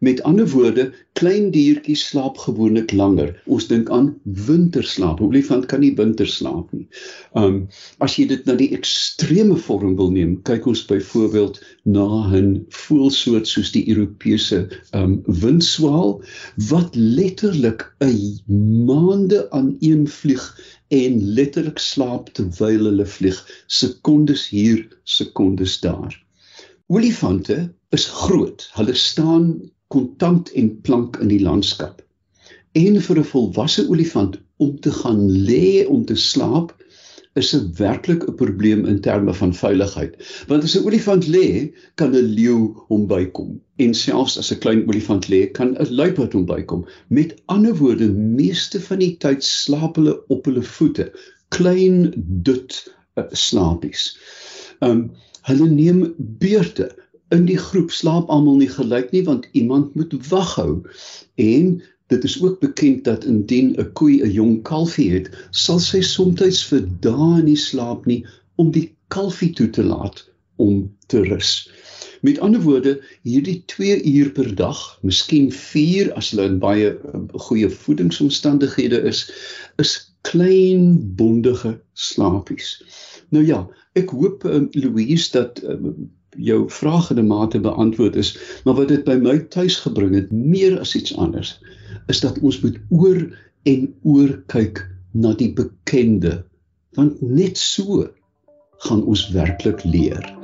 Met 0.00 0.22
ander 0.22 0.48
woorde, 0.48 0.92
klein 1.12 1.50
diertjies 1.50 2.02
slaap 2.08 2.36
gewoonlik 2.38 2.92
langer. 2.92 3.30
Ons 3.46 3.66
dink 3.70 3.90
aan 3.90 4.10
winterslaap. 4.22 5.20
'n 5.20 5.24
Olifant 5.24 5.66
kan 5.66 5.80
nie 5.80 5.94
winter 5.96 6.26
slaap 6.26 6.72
nie. 6.72 6.86
Um 7.34 7.68
as 8.04 8.16
jy 8.16 8.26
dit 8.28 8.44
na 8.46 8.54
die 8.54 8.72
ekstreme 8.76 9.56
vorm 9.56 9.96
wil 9.96 10.10
neem, 10.12 10.36
kyk 10.42 10.66
ons 10.66 10.84
byvoorbeeld 10.90 11.60
na 11.84 12.28
'n 12.28 12.66
voëlsoort 12.68 13.48
soos 13.48 13.72
die 13.72 13.86
Europese 13.88 14.68
um 14.92 15.22
windswaal 15.26 16.20
wat 16.68 16.94
letterlik 16.94 17.86
'n 18.00 18.42
maande 18.86 19.50
aan 19.50 19.76
een 19.80 20.06
vlieg 20.08 20.44
en 20.88 21.22
letterlik 21.38 21.78
slaap 21.78 22.28
terwyl 22.34 22.84
hulle 22.90 23.06
vlieg, 23.06 23.38
sekondes 23.66 24.48
hier, 24.48 24.86
sekondes 25.04 25.80
daar. 25.80 26.14
Olifante 26.86 27.72
is 27.90 28.06
groot. 28.06 28.70
Hulle 28.74 28.94
staan 28.94 29.72
kontant 29.96 30.52
en 30.52 30.72
plank 30.88 31.16
in 31.24 31.32
die 31.32 31.42
landskap. 31.42 32.02
En 32.76 33.00
vir 33.08 33.18
'n 33.18 33.30
volwasse 33.34 33.88
olifant 33.88 34.40
om 34.56 34.80
te 34.80 34.92
gaan 34.92 35.22
lê 35.50 35.86
om 35.88 36.04
te 36.04 36.16
slaap 36.16 36.74
is 37.40 37.52
'n 37.54 37.72
werklik 37.78 38.22
'n 38.24 38.34
probleem 38.34 38.84
in 38.90 39.00
terme 39.00 39.34
van 39.34 39.54
veiligheid. 39.54 40.14
Want 40.48 40.62
as 40.62 40.76
'n 40.76 40.84
olifant 40.88 41.24
lê, 41.36 41.72
kan 41.94 42.10
'n 42.14 42.28
leeu 42.38 42.74
hom 42.88 43.06
bykom 43.06 43.60
en 43.76 43.94
selfs 43.94 44.38
as 44.38 44.52
'n 44.52 44.58
klein 44.64 44.82
olifant 44.88 45.28
lê, 45.28 45.40
kan 45.58 45.76
'n 45.76 45.94
luiperd 46.00 46.32
hom 46.32 46.46
bykom. 46.46 46.86
Met 47.08 47.34
ander 47.46 47.76
woorde, 47.76 48.08
meeste 48.12 48.80
van 48.80 48.98
die 48.98 49.16
tyd 49.16 49.44
slaap 49.44 49.96
hulle 49.96 50.14
op 50.28 50.44
hulle 50.44 50.62
voete, 50.62 51.12
klein 51.48 52.12
dut 52.42 52.94
uh, 53.16 53.24
slaapies. 53.32 54.16
Um 54.80 55.10
hulle 55.46 55.68
neem 55.70 56.14
beurte 56.18 56.90
in 57.34 57.46
die 57.46 57.58
groep 57.58 57.90
slaap 57.90 58.30
almal 58.30 58.58
nie 58.60 58.70
gelyk 58.70 59.12
nie 59.12 59.24
want 59.26 59.48
iemand 59.52 59.94
moet 59.94 60.14
wag 60.30 60.54
hou. 60.60 60.72
En 61.34 61.82
dit 62.12 62.24
is 62.24 62.36
ook 62.42 62.60
bekend 62.60 63.04
dat 63.04 63.24
indien 63.24 63.74
'n 63.78 63.92
koei 63.92 64.22
'n 64.22 64.30
jong 64.30 64.62
kalfie 64.62 65.10
het, 65.12 65.30
sal 65.50 65.78
sy 65.78 66.00
soms 66.00 66.62
vir 66.70 66.86
dae 67.00 67.42
nie 67.42 67.56
slaap 67.56 68.06
nie 68.06 68.24
om 68.56 68.70
die 68.70 68.94
kalfie 69.08 69.52
toe 69.52 69.70
te 69.70 69.82
laat 69.82 70.28
om 70.56 70.96
te 71.06 71.22
rus. 71.22 71.68
Met 72.20 72.38
ander 72.38 72.60
woorde, 72.60 73.02
hierdie 73.22 73.62
2 73.66 74.02
uur 74.02 74.30
per 74.30 74.54
dag, 74.54 74.98
miskien 75.02 75.52
4 75.52 76.12
as 76.14 76.30
hulle 76.30 76.46
in 76.48 76.58
baie 76.58 76.92
uh, 76.94 77.20
goeie 77.48 77.68
voedingsomstandighede 77.70 79.02
is, 79.02 79.30
is 79.82 80.14
klein 80.20 81.14
bondige 81.16 81.76
slaapies. 81.92 82.82
Nou 83.28 83.44
ja, 83.46 83.60
ek 83.94 84.10
hoop 84.10 84.44
um, 84.44 84.68
Louise 84.72 85.30
dat 85.32 85.62
um, 85.62 86.10
jou 86.38 86.70
vraag 86.70 87.10
in 87.10 87.18
'n 87.18 87.26
mate 87.26 87.60
beantwoord 87.60 88.16
is, 88.16 88.38
maar 88.64 88.74
wat 88.74 88.88
dit 88.88 89.04
by 89.04 89.14
my 89.14 89.38
tuis 89.38 89.76
gebring 89.76 90.14
het, 90.14 90.32
meer 90.32 90.80
as 90.80 90.94
iets 90.94 91.16
anders, 91.16 91.60
is 92.06 92.20
dat 92.20 92.38
ons 92.38 92.60
moet 92.60 92.78
oor 92.88 93.38
en 93.62 93.94
oor 94.02 94.42
kyk 94.46 94.90
na 95.12 95.34
die 95.34 95.52
bekende, 95.52 96.44
want 96.94 97.20
net 97.20 97.58
so 97.58 98.08
gaan 98.78 99.04
ons 99.04 99.30
werklik 99.30 99.84
leer. 99.84 100.36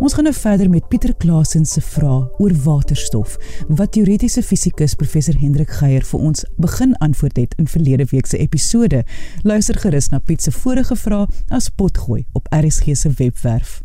Ons 0.04 0.18
gaan 0.18 0.26
nou 0.28 0.34
verder 0.36 0.68
met 0.68 0.84
Pieter 0.92 1.14
Klasen 1.16 1.64
se 1.64 1.80
vraag 1.80 2.42
oor 2.44 2.56
waterstof 2.66 3.38
wat 3.70 3.94
teoretiese 3.96 4.44
fisikus 4.44 4.98
professor 5.00 5.38
Hendrik 5.40 5.72
Geier 5.78 6.04
vir 6.10 6.26
ons 6.28 6.44
begin 6.60 6.92
antwoord 7.08 7.40
het 7.40 7.56
in 7.56 7.72
verlede 7.72 8.10
week 8.12 8.28
se 8.28 8.42
episode. 8.44 9.06
Luister 9.48 9.80
gerus 9.80 10.12
na 10.12 10.20
Piet 10.20 10.44
se 10.44 10.52
vorige 10.52 11.00
vraag 11.00 11.40
as 11.56 11.70
potgooi 11.72 12.26
op 12.36 12.52
RSG 12.52 12.98
se 13.00 13.14
webwerf. 13.16 13.80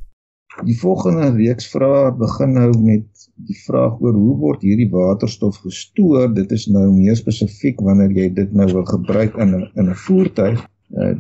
Die 0.67 0.75
volgende 0.83 1.31
reeks 1.39 1.71
vrae 1.71 2.11
begin 2.19 2.59
nou 2.59 2.73
met 2.83 3.31
die 3.47 3.61
vraag 3.63 4.03
oor 4.03 4.19
hoe 4.19 4.37
word 4.43 4.67
hierdie 4.67 4.91
waterstof 4.91 5.63
gestoor? 5.63 6.35
Dit 6.35 6.51
is 6.51 6.67
nou 6.67 6.89
meer 6.91 7.15
spesifiek 7.15 7.79
wanneer 7.79 8.11
jy 8.11 8.29
dit 8.43 8.53
nou 8.53 8.67
wil 8.75 8.91
gebruik 8.91 9.39
in 9.39 9.55
'n 9.55 9.71
in 9.79 9.87
'n 9.87 10.01
voertuig 10.09 10.67
uh 10.93 11.15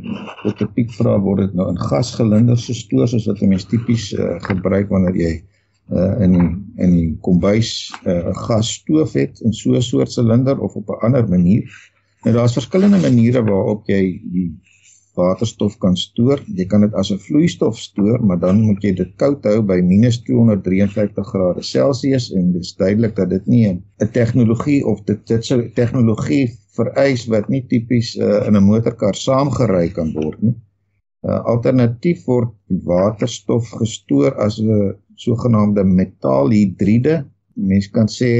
wat 0.44 0.58
die 0.58 0.68
piek 0.76 0.90
vra 0.98 1.16
word 1.20 1.46
dit 1.46 1.54
nou 1.54 1.68
in 1.70 1.78
gasgelinders 1.80 2.66
gestoor 2.68 3.08
soos 3.08 3.26
wat 3.30 3.40
mense 3.40 3.68
tipies 3.70 4.10
uh, 4.12 4.36
gebruik 4.44 4.90
wanneer 4.92 5.16
jy 5.16 5.32
uh 5.92 6.20
in 6.24 6.34
in 6.76 6.92
die 6.96 7.08
kombuis 7.20 7.92
'n 8.04 8.10
uh, 8.10 8.34
gasstoof 8.46 9.12
het 9.12 9.40
in 9.40 9.52
so 9.52 9.72
'n 9.76 9.82
soort 9.82 10.12
silinder 10.12 10.60
of 10.60 10.76
op 10.76 10.88
'n 10.88 11.04
ander 11.06 11.28
manier. 11.28 11.64
Nou 12.24 12.36
daar's 12.36 12.58
verskillende 12.60 13.00
maniere 13.00 13.42
waarop 13.42 13.88
jy 13.88 14.20
die 14.32 14.50
waterstof 15.14 15.76
kan 15.78 15.96
stoor. 15.96 16.40
Jy 16.46 16.64
kan 16.66 16.80
dit 16.80 16.94
as 16.94 17.10
'n 17.10 17.18
vloeistof 17.18 17.78
stoor, 17.78 18.24
maar 18.24 18.38
dan 18.38 18.60
moet 18.60 18.82
jy 18.82 18.92
dit 18.92 19.12
koud 19.16 19.44
hou 19.44 19.60
by 19.62 19.80
-253 19.80 21.26
grade 21.26 21.62
Celsius 21.62 22.32
en 22.32 22.52
dit 22.52 22.62
is 22.62 22.74
duidelik 22.76 23.16
dat 23.16 23.30
dit 23.30 23.46
nie 23.46 23.68
'n 23.68 24.10
tegnologie 24.12 24.86
of 24.86 25.02
dit 25.04 25.26
dit 25.26 25.44
sou 25.44 25.70
tegnologie 25.74 26.52
vereis 26.76 27.26
wat 27.32 27.48
nie 27.52 27.62
tipies 27.68 28.14
uh, 28.16 28.46
in 28.48 28.56
'n 28.56 28.64
motorkar 28.64 29.16
saamgery 29.16 29.88
kan 29.96 30.12
word 30.16 30.42
nie. 30.42 30.56
Uh, 31.22 31.40
alternatief 31.52 32.24
word 32.26 32.54
waterstof 32.88 33.68
gestoor 33.80 34.34
as 34.46 34.58
'n 34.60 34.94
sogenaamde 35.16 35.84
metaalhidriede. 35.84 37.24
Mens 37.54 37.90
kan 37.90 38.08
sê 38.08 38.32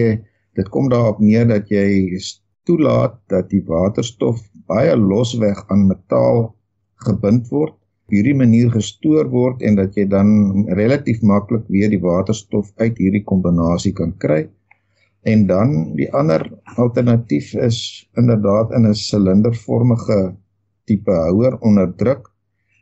dit 0.57 0.69
kom 0.69 0.89
daarop 0.89 1.21
neer 1.21 1.47
dat 1.49 1.69
jy 1.69 2.19
toelaat 2.65 3.15
dat 3.29 3.51
die 3.51 3.63
waterstof 3.67 4.41
baie 4.67 4.97
losweg 4.97 5.65
aan 5.69 5.87
metaal 5.87 6.55
gebind 7.07 7.49
word, 7.51 7.75
hierdie 8.13 8.37
manier 8.37 8.71
gestoor 8.71 9.29
word 9.33 9.63
en 9.63 9.77
dat 9.77 9.97
jy 9.97 10.05
dan 10.09 10.29
relatief 10.79 11.23
maklik 11.23 11.65
weer 11.69 11.91
die 11.91 12.01
waterstof 12.03 12.73
uit 12.77 12.99
hierdie 12.99 13.25
kombinasie 13.25 13.93
kan 13.93 14.13
kry. 14.25 14.47
En 15.23 15.47
dan 15.47 15.95
die 15.95 16.13
ander 16.13 16.51
alternatief 16.75 17.53
is 17.55 18.09
inderdaad 18.19 18.73
in 18.73 18.87
'n 18.89 18.95
silindervormige 18.95 20.35
tipe 20.85 21.11
houer 21.11 21.59
onder 21.59 21.95
druk. 21.95 22.31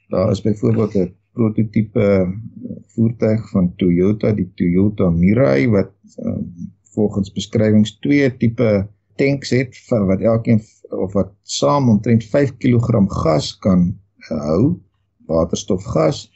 Daar 0.09 0.31
is 0.31 0.43
byvoorbeeld 0.43 0.95
'n 0.95 1.15
prototipe 1.33 2.39
voertuig 2.87 3.51
van 3.51 3.75
Toyota, 3.77 4.33
die 4.33 4.53
Toyota 4.55 5.11
Mirai 5.11 5.69
wat 5.69 5.93
um, 6.25 6.73
volgens 6.95 7.33
beskrywings 7.33 7.99
twee 7.99 8.37
tipe 8.37 8.89
tanks 9.17 9.51
het 9.51 9.79
van 9.87 10.07
wat 10.07 10.21
elkeen 10.21 10.61
of 10.89 11.13
wat 11.13 11.33
saam 11.43 11.89
omtrent 11.89 12.25
5 12.25 12.57
kg 12.57 13.05
gas 13.07 13.59
kan 13.59 13.99
uh, 14.31 14.41
hou, 14.41 14.81
waterstofgas 15.27 16.29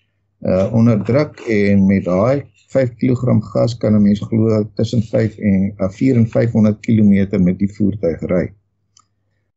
uh 0.44 0.68
onder 0.74 1.04
druk 1.04 1.40
en 1.48 1.86
met 1.86 2.04
daai 2.04 2.44
5 2.74 2.94
kg 3.00 3.38
gas 3.52 3.76
kan 3.82 3.94
'n 3.94 4.02
mens 4.02 4.20
glo 4.20 4.64
tussen 4.74 5.02
5 5.02 5.38
en 5.38 5.72
uh, 5.78 5.88
4 5.88 6.16
en 6.16 6.28
500 6.36 6.80
km 6.86 7.42
met 7.42 7.58
die 7.58 7.72
voertuig 7.76 8.22
ry. 8.34 8.46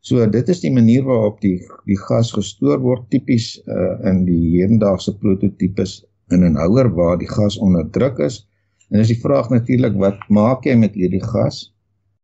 So 0.07 0.25
dit 0.31 0.49
is 0.49 0.61
die 0.63 0.71
manier 0.71 1.03
waarop 1.03 1.41
die 1.43 1.57
die 1.89 1.97
gas 1.99 2.29
gestoor 2.31 2.79
word 2.83 3.09
tipies 3.11 3.47
uh 3.67 3.95
in 4.11 4.21
die 4.27 4.59
hedendaagse 4.59 5.17
prototipes 5.23 5.97
in 6.31 6.45
'n 6.47 6.55
houer 6.55 6.89
waar 6.99 7.17
die 7.17 7.31
gas 7.31 7.57
onder 7.57 7.89
druk 7.97 8.19
is. 8.19 8.45
En 8.89 8.99
is 8.99 9.11
die 9.11 9.19
vraag 9.19 9.49
natuurlik 9.49 9.97
wat 9.99 10.21
maak 10.29 10.63
jy 10.63 10.75
met 10.75 10.95
hierdie 10.95 11.23
gas? 11.23 11.73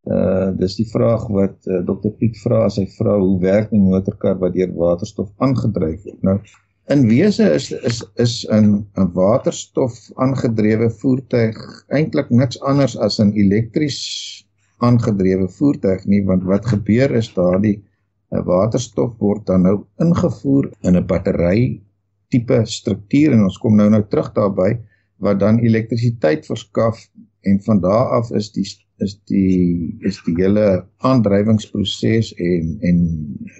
Uh 0.08 0.52
dis 0.56 0.76
die 0.76 0.88
vraag 0.88 1.26
wat 1.28 1.56
uh, 1.66 1.82
Dr 1.84 2.12
Piet 2.18 2.40
vra 2.40 2.64
as 2.68 2.76
hy 2.80 2.86
vra 2.96 3.18
hoe 3.20 3.40
werk 3.40 3.72
'n 3.72 3.84
motorkar 3.90 4.38
wat 4.38 4.54
deur 4.56 4.72
waterstof 4.72 5.30
aangedryf 5.38 6.04
word. 6.04 6.22
Nou 6.22 6.38
in 6.92 7.06
wese 7.08 7.44
is 7.56 7.70
is 7.72 8.02
is 8.24 8.34
'n 8.52 8.66
'n 9.00 9.08
waterstof 9.12 9.94
aangedrewe 10.24 10.90
voertuig 11.00 11.58
eintlik 11.88 12.30
niks 12.30 12.60
anders 12.60 12.96
as 13.06 13.20
'n 13.20 13.32
elektries 13.42 14.00
aangedrewe 14.88 15.48
voertuig 15.48 16.04
nie 16.04 16.22
want 16.30 16.44
wat 16.52 16.66
gebeur 16.66 17.14
is 17.20 17.32
daardie 17.38 17.78
uh, 18.32 18.44
waterstof 18.44 19.16
word 19.18 19.46
dan 19.46 19.62
nou 19.68 19.76
ingevoer 20.04 20.70
in 20.82 20.96
'n 20.96 21.06
battery 21.06 21.80
tipe 22.28 22.60
struktuur 22.64 23.32
en 23.32 23.46
ons 23.48 23.58
kom 23.58 23.76
nou 23.76 23.88
nou 23.90 24.04
terug 24.10 24.32
daarby 24.36 24.70
wat 25.24 25.40
dan 25.40 25.58
elektrisiteit 25.58 26.46
verskaf 26.46 27.08
en 27.48 27.62
van 27.62 27.80
daar 27.80 28.08
af 28.20 28.30
is 28.30 28.52
die 28.52 28.66
is 29.06 29.14
die 29.30 29.94
is 30.08 30.20
die 30.26 30.34
hele 30.38 30.66
aandrywingsproses 31.10 32.32
en 32.50 32.74
en 32.90 33.00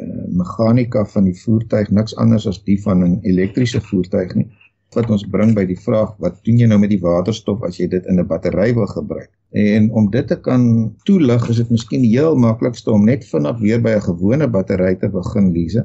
uh, 0.01 0.27
meganika 0.41 1.05
van 1.15 1.29
die 1.31 1.39
voertuig 1.45 1.91
niks 1.91 2.17
anders 2.25 2.49
as 2.51 2.63
die 2.69 2.81
van 2.87 3.05
'n 3.05 3.19
elektriese 3.23 3.81
voertuig 3.91 4.35
nie 4.41 4.49
wat 4.97 5.11
ons 5.11 5.25
bring 5.31 5.55
by 5.57 5.65
die 5.69 5.79
vraag 5.79 6.15
wat 6.23 6.39
doen 6.47 6.61
jy 6.61 6.69
nou 6.71 6.79
met 6.81 6.93
die 6.93 7.03
waterstof 7.03 7.63
as 7.67 7.81
jy 7.81 7.89
dit 7.91 8.07
in 8.11 8.21
'n 8.21 8.27
battery 8.31 8.75
wil 8.75 8.87
gebruik? 8.87 9.31
En 9.51 9.91
om 9.91 10.11
dit 10.11 10.27
te 10.27 10.37
kan 10.37 10.95
toelig 11.05 11.49
is 11.49 11.57
dit 11.63 11.71
miskien 11.71 12.05
heel 12.05 12.37
maklikste 12.37 12.91
om 12.91 13.05
net 13.05 13.25
vinnig 13.25 13.59
weer 13.59 13.81
by 13.83 13.97
'n 13.97 14.09
gewone 14.09 14.49
battery 14.49 14.95
te 14.95 15.09
begin 15.09 15.53
lees 15.53 15.77
uh 15.77 15.85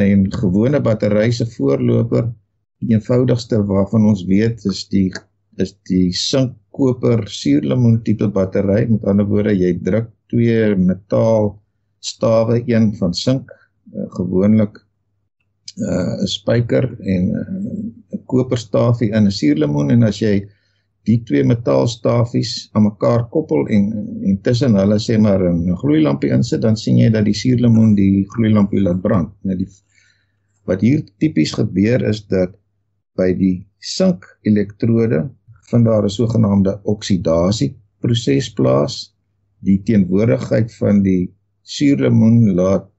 en 0.00 0.32
gewone 0.32 0.80
battery 0.80 1.30
se 1.30 1.46
voorloper 1.46 2.32
die 2.80 2.94
eenvoudigste 2.94 3.64
waarvan 3.64 4.06
ons 4.06 4.24
weet 4.24 4.64
is 4.64 4.88
die 4.88 5.12
is 5.58 5.74
die 5.90 6.12
sinkkoper 6.12 7.26
suurlemoen 7.30 8.00
tipe 8.06 8.28
battery 8.28 8.86
met 8.90 9.04
ander 9.10 9.28
woorde 9.28 9.54
jy 9.54 9.74
druk 9.86 10.10
twee 10.32 10.74
metaal 10.74 11.52
stawe 12.04 12.58
een 12.66 12.90
van 12.98 13.14
sink 13.14 13.52
uh, 13.52 14.08
gewoonlik 14.16 14.80
uh, 15.78 16.22
'n 16.22 16.26
spyker 16.26 16.90
en 17.14 17.30
uh, 17.30 17.46
'n 18.16 18.24
koperstafie 18.26 19.12
in 19.12 19.26
'n 19.26 19.38
suurlemoen 19.40 19.90
en 19.90 20.02
as 20.10 20.20
jy 20.20 20.36
die 21.08 21.18
twee 21.28 21.44
metaalstafies 21.44 22.70
aan 22.72 22.86
mekaar 22.88 23.26
koppel 23.32 23.66
en 23.68 23.90
en 24.24 24.38
tussen 24.46 24.76
hulle 24.80 24.98
sê 25.06 25.18
maar 25.20 25.42
'n 25.44 25.76
gloeilampie 25.82 26.32
insit, 26.32 26.62
dan 26.62 26.76
sien 26.76 26.98
jy 26.98 27.10
dat 27.10 27.24
die 27.24 27.36
suurlemoen 27.36 27.94
die 27.94 28.24
gloeilampie 28.34 28.80
laat 28.80 29.02
brand. 29.02 29.32
Nou 29.42 29.56
die 29.56 29.68
wat 30.64 30.80
hier 30.80 31.02
tipies 31.20 31.52
gebeur 31.52 32.02
is 32.08 32.24
dat 32.26 32.56
by 33.16 33.32
die 33.36 33.66
sink 33.78 34.24
elektrode 34.42 35.28
vind 35.70 35.84
daar 35.84 36.04
'n 36.04 36.16
sogenaamde 36.18 36.80
oksidasie 36.82 37.74
proses 38.00 38.52
plaas. 38.52 39.16
Die 39.58 39.82
teenwoordigheid 39.82 40.74
van 40.76 41.02
die 41.02 41.34
suurlemoen 41.62 42.54
laat 42.54 42.90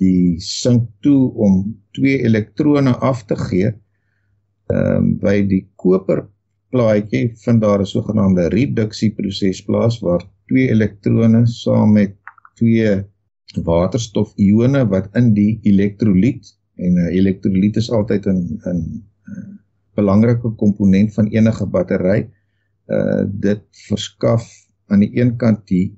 die 0.00 0.40
sink 0.40 0.88
toe 1.00 1.32
om 1.34 1.82
twee 1.90 2.22
elektrone 2.22 2.94
af 2.98 3.24
te 3.24 3.36
gee. 3.36 3.72
Ehm 4.72 4.96
um, 4.96 5.18
by 5.18 5.42
die 5.46 5.64
koper 5.76 6.24
plaatjie 6.74 7.32
vind 7.44 7.60
daar 7.62 7.80
'n 7.80 7.86
sogenaamde 7.86 8.48
reduksieproses 8.48 9.64
plaas 9.64 9.98
waar 10.00 10.22
twee 10.50 10.68
elektrone 10.70 11.46
saam 11.46 11.92
met 11.92 12.16
twee 12.58 13.04
waterstofione 13.62 14.86
wat 14.88 15.08
in 15.20 15.34
die 15.34 15.58
elektrolyt 15.62 16.58
en 16.76 16.92
'n 16.94 17.12
elektrolyt 17.20 17.76
is 17.76 17.90
altyd 17.90 18.26
'n 18.26 18.60
'n 18.72 18.80
belangrike 19.96 20.54
komponent 20.60 21.14
van 21.14 21.30
enige 21.32 21.66
battery 21.66 22.24
uh 22.92 23.22
dit 23.46 23.62
verskaf 23.88 24.48
aan 24.92 25.00
die 25.00 25.12
een 25.16 25.36
kant 25.40 25.62
die 25.70 25.94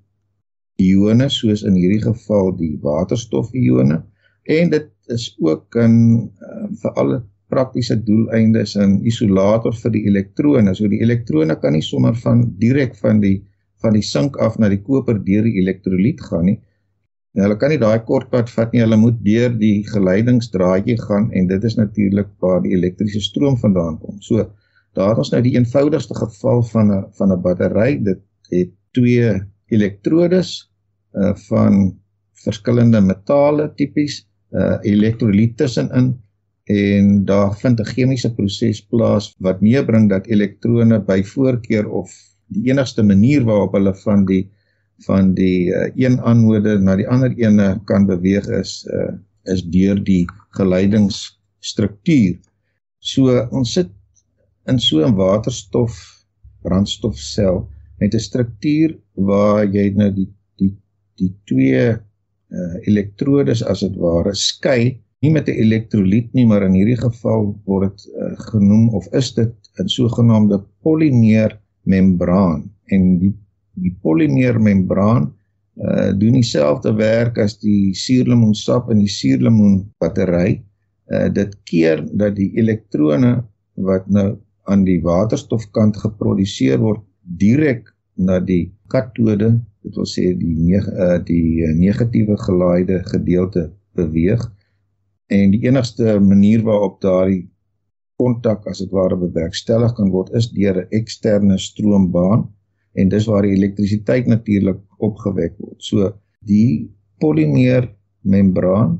ione 0.82 1.28
soos 1.32 1.64
in 1.66 1.74
hierdie 1.74 2.02
geval 2.02 2.52
die 2.56 2.76
waterstofione 2.82 4.02
en 4.46 4.70
dit 4.70 4.92
is 5.06 5.30
ook 5.42 5.74
in 5.80 5.96
uh, 6.42 6.68
vir 6.82 7.00
alle 7.00 7.22
praktiese 7.52 7.96
doeleindes 8.04 8.76
'n 8.76 9.00
isolator 9.06 9.74
vir 9.74 9.92
die 9.94 10.04
elektrone. 10.10 10.74
So 10.74 10.88
die 10.88 11.02
elektrone 11.02 11.56
kan 11.60 11.72
nie 11.72 11.82
sommer 11.82 12.14
van 12.14 12.44
direk 12.58 12.96
van 13.02 13.20
die 13.20 13.44
van 13.82 13.92
die 13.92 14.02
sink 14.02 14.36
af 14.40 14.58
na 14.58 14.68
die 14.68 14.82
koper 14.82 15.18
deur 15.24 15.44
die 15.44 15.58
elektrolyt 15.60 16.20
gaan 16.20 16.44
nie. 16.44 16.58
En 17.36 17.44
hulle 17.44 17.58
kan 17.60 17.72
nie 17.72 17.80
daai 17.80 18.00
kort 18.08 18.30
pad 18.32 18.48
vat 18.48 18.72
nie. 18.72 18.80
Hulle 18.80 18.96
moet 18.96 19.18
deur 19.24 19.52
die 19.60 19.84
geleidingsdraadjie 19.90 20.96
gaan 21.02 21.28
en 21.36 21.50
dit 21.50 21.64
is 21.68 21.76
natuurlik 21.76 22.30
waar 22.40 22.62
die 22.64 22.72
elektriese 22.76 23.20
stroom 23.20 23.58
vandaan 23.60 23.98
kom. 24.00 24.16
So 24.24 24.46
daar 24.96 25.20
ons 25.20 25.30
nou 25.34 25.42
die 25.44 25.52
eenvoudigste 25.58 26.16
geval 26.16 26.64
van 26.72 26.92
'n 26.92 27.04
van 27.18 27.32
'n 27.32 27.42
battery. 27.42 27.98
Dit 28.02 28.22
het 28.50 28.72
twee 28.96 29.36
elektrodes 29.68 30.70
uh 31.14 31.34
van 31.48 31.98
verskillende 32.44 33.00
metale 33.00 33.72
tipies 33.76 34.24
uh 34.52 34.78
elektrolyt 34.82 35.56
tussenin 35.56 36.14
en 36.64 37.24
daar 37.24 37.52
vind 37.60 37.80
'n 37.80 37.92
chemiese 37.92 38.34
proses 38.34 38.80
plaas 38.80 39.34
wat 39.38 39.60
meebring 39.60 40.08
dat 40.10 40.26
elektrone 40.26 41.00
by 41.00 41.22
voorkeur 41.22 41.88
of 41.88 42.10
die 42.46 42.70
enigste 42.70 43.02
manier 43.02 43.44
waarop 43.44 43.72
hulle 43.72 43.94
van 43.94 44.24
die 44.24 44.48
van 45.04 45.34
die 45.34 45.68
uh, 45.68 45.90
een 45.94 46.20
aanode 46.20 46.78
na 46.80 46.96
die 46.96 47.08
ander 47.08 47.34
ene 47.36 47.80
kan 47.84 48.06
beweeg 48.08 48.48
is 48.48 48.80
uh, 48.92 49.12
is 49.44 49.62
deur 49.70 49.98
die 50.02 50.24
geleidingsstruktuur. 50.58 52.38
So 52.98 53.36
ons 53.52 53.72
sit 53.76 53.92
in 54.66 54.80
so 54.80 55.04
'n 55.04 55.14
waterstof 55.14 55.94
brandstofsel 56.62 57.68
met 58.00 58.14
'n 58.14 58.24
struktuur 58.28 58.96
waar 59.14 59.64
jy 59.66 59.90
nou 59.94 60.10
die 60.10 60.28
die 60.58 60.72
die 61.20 61.32
twee 61.44 61.92
uh, 61.92 62.76
elektrodes 62.88 63.62
as 63.62 63.80
dit 63.80 63.96
ware 63.96 64.34
skei 64.34 64.96
nie 65.22 65.32
met 65.32 65.48
'n 65.48 65.60
elektrolyt 65.64 66.32
nie, 66.32 66.46
maar 66.46 66.62
in 66.62 66.74
hierdie 66.76 67.00
geval 67.00 67.54
word 67.64 67.96
dit 67.96 68.12
uh, 68.14 68.32
genoem 68.50 68.88
of 68.94 69.06
is 69.12 69.34
dit 69.34 69.54
'n 69.80 69.88
sogenaamde 69.88 70.58
polimeer 70.82 71.58
membraan 71.82 72.70
en 72.86 73.18
die 73.18 73.34
die 73.76 73.94
polimeer 74.02 74.58
membraan 74.60 75.32
uh 75.76 76.12
doen 76.16 76.38
dieselfde 76.38 76.94
werk 76.96 77.36
as 77.38 77.58
die 77.60 77.92
suurlemoensap 77.94 78.88
in 78.90 79.02
die 79.04 79.12
suurlemoen 79.12 79.82
battery. 80.00 80.62
Uh 81.12 81.28
dit 81.28 81.52
keer 81.68 82.00
dat 82.16 82.38
die 82.38 82.50
elektrone 82.56 83.42
wat 83.88 84.08
nou 84.08 84.38
aan 84.66 84.86
die 84.86 84.98
waterstofkant 85.04 85.98
geproduseer 86.00 86.80
word 86.80 87.04
direk 87.38 87.92
na 88.16 88.40
die 88.40 88.72
katode, 88.88 89.52
dit 89.84 89.98
wil 89.98 90.08
sê 90.08 90.32
die 90.32 90.56
neg 90.56 90.88
uh 90.96 91.18
die 91.28 91.66
negatiewe 91.76 92.38
gelaaide 92.46 93.02
gedeelte 93.12 93.68
beweeg 93.96 94.48
en 95.28 95.52
die 95.52 95.66
enigste 95.66 96.18
manier 96.22 96.62
waarop 96.64 97.00
daardie 97.02 97.46
kontak 98.16 98.66
as 98.70 98.80
dit 98.80 98.92
ware 98.94 99.16
bewerkstellig 99.18 99.92
kan 99.96 100.10
word 100.14 100.32
is 100.38 100.48
deur 100.56 100.78
'n 100.82 100.88
eksterne 100.98 101.58
stroombaan 101.58 102.46
en 102.96 103.10
dis 103.12 103.26
waar 103.28 103.46
die 103.46 103.56
elektrisiteit 103.56 104.28
natuurlik 104.30 104.80
opgewek 104.98 105.56
word. 105.58 105.78
So 105.82 106.12
die 106.46 106.88
polimeer 107.20 107.90
membraan 108.22 108.98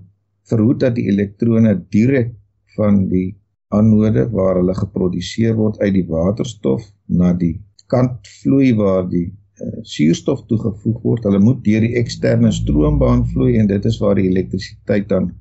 verhoed 0.51 0.81
dat 0.85 0.97
die 0.99 1.09
elektrone 1.11 1.75
direk 1.91 2.35
van 2.77 3.07
die 3.11 3.35
anode 3.75 4.29
waar 4.31 4.61
hulle 4.61 4.75
geproduseer 4.77 5.57
word 5.59 5.81
uit 5.83 5.95
die 5.97 6.07
waterstof 6.09 6.85
na 7.09 7.33
die 7.35 7.57
kant 7.91 8.29
vloei 8.43 8.75
waar 8.79 9.09
die 9.11 9.27
uh, 9.31 9.81
suurstof 9.83 10.45
toegevoeg 10.51 11.03
word. 11.03 11.27
Hulle 11.27 11.43
moet 11.43 11.65
deur 11.65 11.83
die 11.83 11.97
eksterne 11.99 12.53
stroombaan 12.55 13.25
vloei 13.33 13.57
en 13.61 13.71
dit 13.71 13.91
is 13.91 13.99
waar 14.03 14.19
die 14.21 14.29
elektrisiteit 14.31 15.09
dan 15.11 15.33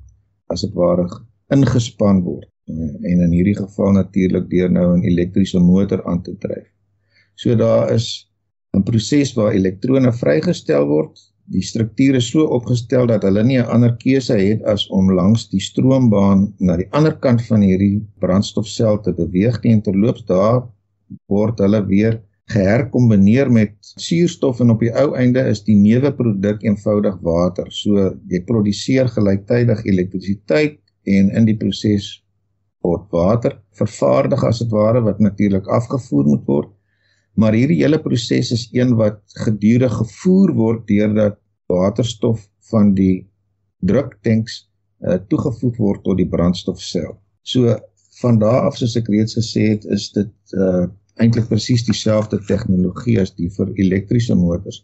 as 0.52 0.62
dit 0.66 0.74
ware 0.78 1.06
ingespan 1.54 2.22
word 2.26 2.46
eh, 2.70 3.10
en 3.10 3.22
in 3.26 3.34
hierdie 3.34 3.56
geval 3.58 3.92
natuurlik 3.94 4.48
deur 4.50 4.70
nou 4.70 4.86
'n 4.96 5.04
elektriese 5.06 5.60
motor 5.62 6.02
aan 6.06 6.22
te 6.22 6.34
dryf. 6.38 6.66
So 7.34 7.54
daar 7.54 7.92
is 7.94 8.30
'n 8.74 8.82
proses 8.82 9.34
waar 9.38 9.52
elektrone 9.52 10.12
vrygestel 10.12 10.86
word. 10.86 11.18
Die 11.54 11.62
struktuur 11.62 12.16
is 12.18 12.30
so 12.30 12.44
opgestel 12.58 13.06
dat 13.06 13.22
hulle 13.22 13.44
nie 13.44 13.58
'n 13.58 13.70
ander 13.74 13.96
keuse 14.04 14.36
het 14.38 14.62
as 14.74 14.88
om 14.90 15.12
langs 15.12 15.48
die 15.50 15.60
stroombaan 15.60 16.54
na 16.58 16.76
die 16.76 16.88
ander 16.90 17.14
kant 17.26 17.42
van 17.50 17.62
hierdie 17.62 18.02
brandstofsel 18.18 19.00
te 19.02 19.12
beweeg 19.12 19.62
nie 19.62 19.80
terloops 19.80 20.24
daar 20.26 20.64
word 21.28 21.58
hulle 21.58 21.86
weer 21.86 22.20
geherkombineer 22.54 23.50
met 23.50 23.74
suurstof 23.80 24.60
en 24.60 24.70
op 24.70 24.82
die 24.84 24.92
ou 24.94 25.14
einde 25.18 25.42
is 25.50 25.64
die 25.66 25.76
neuwe 25.76 26.12
produk 26.14 26.62
eenvoudig 26.62 27.18
water. 27.26 27.66
So 27.70 28.12
jy 28.30 28.42
produseer 28.46 29.10
gelyktydig 29.10 29.82
elektrisiteit 29.84 30.78
en 31.16 31.30
in 31.30 31.48
die 31.48 31.56
proses 31.58 32.22
word 32.86 33.10
water 33.10 33.58
vervaardig 33.78 34.44
as 34.46 34.62
dit 34.62 34.70
ware 34.70 35.02
wat 35.02 35.18
natuurlik 35.22 35.66
afgevoer 35.66 36.30
moet 36.34 36.46
word. 36.46 36.70
Maar 37.36 37.56
hierdie 37.56 37.82
hele 37.82 37.98
proses 38.00 38.52
is 38.54 38.68
een 38.72 38.94
wat 38.96 39.20
gedurig 39.44 39.92
gevoer 39.92 40.54
word 40.56 40.86
deurdat 40.88 41.38
waterstof 41.68 42.46
van 42.70 42.94
die 42.96 43.26
druktanks 43.84 44.62
uh, 45.04 45.18
toegevoeg 45.28 45.76
word 45.76 46.04
tot 46.06 46.16
die 46.20 46.28
brandstofsel. 46.30 47.18
So 47.44 47.76
van 48.20 48.38
daar 48.40 48.64
af 48.70 48.78
soos 48.80 48.96
ek 48.96 49.10
reeds 49.12 49.36
gesê 49.36 49.68
het, 49.74 49.84
is 49.92 50.10
dit 50.16 50.56
uh 50.56 50.86
eintlik 51.16 51.46
presies 51.48 51.80
dieselfde 51.86 52.36
tegnologie 52.44 53.14
as 53.22 53.30
die 53.38 53.48
vir 53.54 53.70
elektriese 53.80 54.34
motors. 54.36 54.82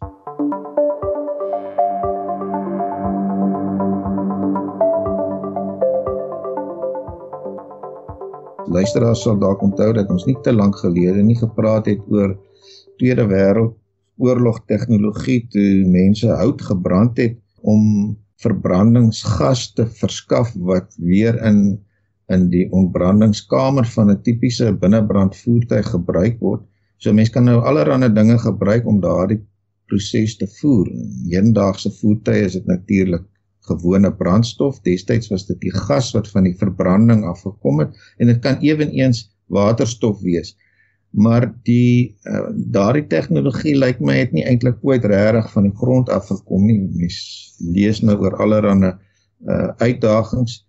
Luisteraars 8.73 9.21
sal 9.25 9.37
dalk 9.41 9.61
onthou 9.61 9.91
dat 9.93 10.09
ons 10.09 10.25
nie 10.25 10.35
te 10.45 10.53
lank 10.53 10.79
gelede 10.81 11.21
nie 11.23 11.37
gepraat 11.37 11.87
het 11.91 12.01
oor 12.09 12.33
Tweede 12.97 13.25
Wêreldoorlog 13.29 14.63
tegnologie 14.71 15.43
toe 15.53 15.83
mense 15.93 16.29
hout 16.41 16.61
gebrand 16.61 17.19
het 17.21 17.37
om 17.61 18.15
verbrandingsgas 18.43 19.71
te 19.77 19.85
verskaf 20.01 20.53
wat 20.69 20.95
weer 20.97 21.37
in 21.49 21.79
in 22.31 22.47
die 22.49 22.65
ontbrandingskamer 22.71 23.85
van 23.93 24.09
'n 24.11 24.21
tipiese 24.25 24.71
binnebrandvoertuig 24.81 25.89
gebruik 25.95 26.39
word. 26.39 26.61
So 26.97 27.13
mense 27.13 27.31
kan 27.31 27.45
nou 27.45 27.59
allerlei 27.61 28.09
dinge 28.13 28.37
gebruik 28.39 28.87
om 28.87 29.01
daardie 29.01 29.41
proses 29.87 30.37
te 30.37 30.47
voer. 30.47 30.87
Hedendaagse 31.29 31.91
voertuie 31.99 32.45
is 32.47 32.53
dit 32.53 32.65
natuurlik 32.65 33.23
gewone 33.67 34.11
brandstof. 34.13 34.81
Destyds 34.81 35.29
was 35.31 35.45
dit 35.45 35.59
die 35.61 35.73
gas 35.73 36.11
wat 36.15 36.29
van 36.31 36.47
die 36.47 36.55
verbranding 36.57 37.23
afgekom 37.29 37.79
het 37.83 37.95
en 38.17 38.27
dit 38.31 38.41
kan 38.43 38.59
ewenigs 38.61 39.29
waterstof 39.51 40.21
wees. 40.21 40.55
Maar 41.13 41.51
die 41.63 42.15
uh, 42.25 42.49
daardie 42.73 43.05
tegnologie 43.07 43.75
lyk 43.77 43.99
my 44.01 44.17
het 44.17 44.31
nie 44.33 44.45
eintlik 44.49 44.81
ooit 44.81 45.05
regtig 45.05 45.51
van 45.53 45.67
die 45.69 45.75
grond 45.77 46.09
af 46.09 46.27
gekom 46.31 46.65
nie. 46.65 46.79
Mens 46.97 47.17
lees 47.61 48.01
nou 48.01 48.17
oor 48.17 48.37
allerlei 48.41 48.93
uh, 48.93 49.69
uitdagings. 49.77 50.63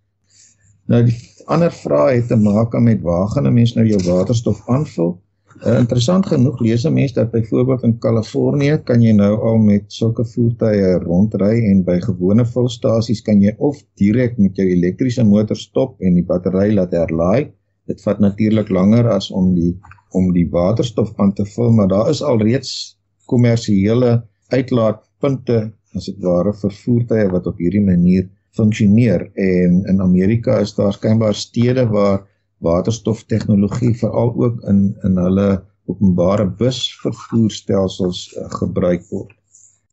Nou 0.93 1.01
die 1.07 1.17
ander 1.49 1.73
vrae 1.73 2.19
het 2.19 2.29
te 2.29 2.37
maak 2.37 2.77
met 2.81 3.01
waar 3.01 3.29
gaan 3.33 3.47
'n 3.49 3.55
mens 3.55 3.73
nou 3.75 3.87
jou 3.87 4.01
waterstof 4.05 4.61
aanvul? 4.69 5.24
Uh, 5.63 5.77
interessant 5.79 6.27
genoeg 6.27 6.59
lees 6.61 6.85
'n 6.85 6.93
mens 6.93 7.13
dat 7.13 7.31
byvoorbeeld 7.31 7.83
in 7.83 7.99
Kalifornië 7.99 8.79
kan 8.85 9.03
jy 9.03 9.13
nou 9.13 9.35
al 9.49 9.59
met 9.59 9.85
sulke 9.93 10.25
voertuie 10.25 10.99
rondry 11.05 11.61
en 11.71 11.85
by 11.85 12.01
gewone 12.01 12.45
vulstasies 12.47 13.23
kan 13.23 13.41
jy 13.43 13.55
of 13.59 13.79
direk 13.95 14.39
met 14.39 14.57
jou 14.57 14.67
elektriese 14.67 15.25
motor 15.25 15.57
stop 15.57 16.01
en 16.01 16.15
die 16.15 16.27
battery 16.27 16.75
laat 16.75 16.93
herlaai. 16.93 17.53
Dit 17.87 18.03
vat 18.03 18.19
natuurlik 18.19 18.69
langer 18.69 19.09
as 19.09 19.31
om 19.31 19.55
die 19.55 19.79
om 20.11 20.33
die 20.33 20.47
waterstof 20.51 21.15
aan 21.17 21.33
te 21.35 21.45
vul, 21.45 21.73
maar 21.73 21.89
daar 21.89 22.11
is 22.11 22.23
al 22.23 22.39
reeds 22.39 22.99
kommersiële 23.27 24.23
uitlaatpunte 24.49 25.73
as 25.95 26.07
dit 26.11 26.19
ware 26.23 26.53
vir 26.53 26.71
voertuie 26.83 27.31
wat 27.31 27.47
op 27.47 27.59
hierdie 27.59 27.85
manier 27.85 28.29
funksioneer 28.59 29.31
en 29.35 29.83
in 29.91 30.01
Amerika 30.01 30.59
is 30.59 30.75
daar 30.75 30.93
skynbaar 30.93 31.35
stede 31.35 31.87
waar 31.91 32.23
waterstoftegnologie 32.65 33.95
veral 34.01 34.35
ook 34.35 34.61
in 34.73 34.83
in 35.07 35.21
hulle 35.21 35.49
openbare 35.91 36.47
busvervoerstelsels 36.61 38.27
uh, 38.33 38.49
gebruik 38.61 39.05
word. 39.11 39.33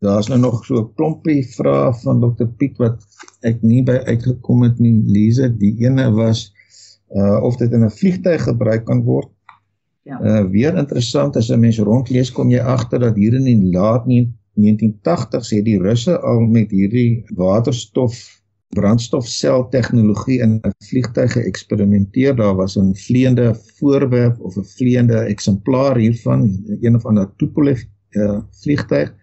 Daar's 0.01 0.27
nou 0.31 0.39
nog 0.39 0.63
so 0.65 0.79
'n 0.81 0.93
klompie 0.95 1.43
vrae 1.55 1.93
van 2.03 2.21
Dr 2.21 2.47
Piet 2.57 2.77
wat 2.77 3.03
ek 3.41 3.61
nie 3.61 3.83
by 3.83 3.99
uitgekom 4.07 4.63
het 4.63 4.79
nie. 4.79 5.03
Lise, 5.05 5.49
die 5.57 5.75
ene 5.85 6.09
was 6.11 6.49
uh 7.13 7.43
of 7.43 7.57
dit 7.57 7.71
in 7.71 7.83
'n 7.85 7.97
vliegtyg 7.99 8.43
gebruik 8.43 8.85
kan 8.85 9.03
word. 9.03 9.29
Ja. 10.03 10.17
Uh 10.21 10.49
weer 10.49 10.77
interessant 10.77 11.35
as 11.35 11.51
'n 11.51 11.59
mens 11.59 11.79
rondlees 11.79 12.31
kom 12.31 12.49
jy 12.49 12.59
agter 12.59 12.99
dat 12.99 13.15
hier 13.15 13.33
in 13.33 13.43
die 13.43 13.71
laat 13.71 14.05
1980s 14.07 15.49
het 15.49 15.65
die 15.65 15.79
Russe 15.79 16.19
al 16.19 16.39
met 16.39 16.71
hierdie 16.71 17.23
waterstof 17.35 18.40
brandstofsel 18.75 19.67
tegnologie 19.69 20.39
in 20.39 20.59
'n 20.63 20.73
vliegtuig 20.87 21.31
geëksperimenteer. 21.31 22.35
Daar 22.35 22.55
was 22.55 22.77
'n 22.77 22.95
vleiende 22.95 23.55
voorwerp 23.77 24.39
of 24.39 24.55
'n 24.57 24.63
vleiende 24.63 25.19
eksemplaar 25.19 25.97
hiervan, 25.97 26.63
een 26.81 26.95
of 26.95 27.05
ander 27.05 27.29
Tupolev 27.37 27.83
uh, 28.11 28.39
vliegtuig. 28.51 29.13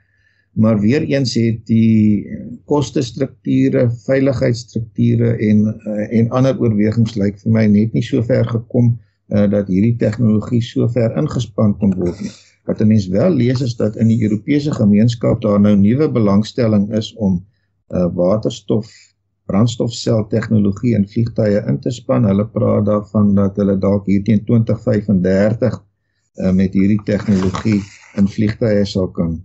Maar 0.53 0.81
weer 0.81 1.03
eens 1.03 1.35
het 1.35 1.67
die 1.67 2.27
kostestrukture, 2.65 3.91
veiligheidsstrukture 3.91 5.37
en 5.37 5.81
uh, 5.87 6.19
en 6.19 6.31
ander 6.31 6.61
oorwegings 6.61 7.15
lyk 7.15 7.39
vir 7.39 7.53
my 7.53 7.67
net 7.67 7.93
nie 7.93 8.03
so 8.03 8.23
ver 8.23 8.45
gekom 8.45 8.99
uh, 9.29 9.51
dat 9.51 9.69
hierdie 9.69 9.97
tegnologie 9.97 10.63
so 10.63 10.89
ver 10.89 11.17
ingespan 11.17 11.77
kon 11.79 11.95
word 11.95 12.21
nie. 12.21 12.33
Wat 12.65 12.81
'n 12.81 12.89
mens 12.89 13.07
wel 13.07 13.31
lees 13.31 13.61
is 13.61 13.77
dat 13.77 13.97
in 13.97 14.09
die 14.09 14.23
Europese 14.23 14.73
gemeenskap 14.73 15.41
daar 15.41 15.61
nou 15.61 15.77
nuwe 15.77 16.11
belangstelling 16.11 16.93
is 16.93 17.15
om 17.15 17.45
uh, 17.89 18.09
waterstof 18.15 19.08
brandstofsel 19.49 20.27
tegnologie 20.33 20.95
in 20.97 21.07
vliegtye 21.09 21.63
in 21.71 21.81
te 21.81 21.93
span. 21.95 22.29
Hulle 22.29 22.47
praat 22.53 22.87
daarvan 22.89 23.35
dat 23.39 23.57
hulle 23.61 23.79
dalk 23.81 24.07
hier 24.11 24.25
teen 24.27 24.45
2035 24.45 25.79
uh, 25.79 26.49
eh, 26.49 26.55
met 26.55 26.77
hierdie 26.77 27.01
tegnologie 27.09 27.81
in 28.21 28.29
vliegtye 28.29 28.85
sal 28.87 29.09
kan 29.17 29.39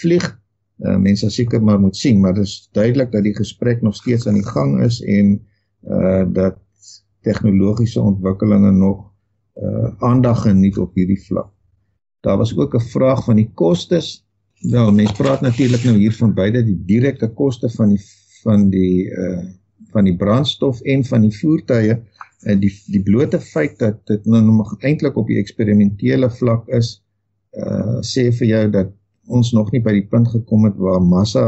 vlieg. 0.00 0.26
Uh, 0.80 0.96
mense 0.96 1.28
seker 1.30 1.62
maar 1.62 1.80
moet 1.80 1.96
sien, 1.96 2.20
maar 2.20 2.34
dit 2.34 2.48
is 2.48 2.70
duidelik 2.72 3.12
dat 3.12 3.26
die 3.26 3.36
gesprek 3.36 3.82
nog 3.84 3.94
steeds 3.98 4.26
aan 4.26 4.38
die 4.40 4.46
gang 4.46 4.80
is 4.82 5.02
en 5.04 5.38
uh 5.88 6.24
dat 6.32 6.58
tegnologiese 7.24 8.00
ontwikkelinge 8.00 8.70
nog 8.72 9.10
uh 9.60 9.92
aandag 10.08 10.42
geniet 10.42 10.78
op 10.78 10.94
hierdie 10.94 11.20
vlak. 11.26 11.52
Daar 12.20 12.36
was 12.36 12.56
ook 12.56 12.74
'n 12.74 12.90
vraag 12.92 13.24
van 13.24 13.36
die 13.36 13.50
kostes. 13.54 14.26
Wel, 14.60 14.92
mense 14.92 15.14
praat 15.14 15.40
natuurlik 15.40 15.84
nou 15.84 15.96
hier 15.96 16.12
van 16.12 16.34
beide 16.34 16.64
die 16.64 16.82
direkte 16.84 17.28
koste 17.28 17.68
van 17.68 17.88
die 17.88 18.02
van 18.44 18.68
die 18.74 19.08
uh 19.10 19.40
van 19.90 20.06
die 20.06 20.14
brandstof 20.16 20.80
en 20.92 21.00
van 21.04 21.24
die 21.24 21.32
voertuie 21.34 21.94
en 21.94 22.56
uh, 22.56 22.60
die 22.60 22.70
die 22.94 23.02
blote 23.02 23.40
feit 23.42 23.78
dat 23.80 23.96
dit 24.06 24.26
nou 24.26 24.42
nog 24.44 24.76
eintlik 24.86 25.16
op 25.18 25.26
die 25.26 25.38
eksperimentele 25.40 26.28
vlak 26.30 26.68
is 26.78 27.00
uh 27.58 27.98
sê 28.06 28.28
vir 28.38 28.46
jou 28.52 28.64
dat 28.76 28.92
ons 29.26 29.52
nog 29.56 29.72
nie 29.72 29.82
by 29.82 29.94
die 29.96 30.06
punt 30.12 30.28
gekom 30.30 30.68
het 30.68 30.78
waar 30.78 31.02
massa 31.02 31.46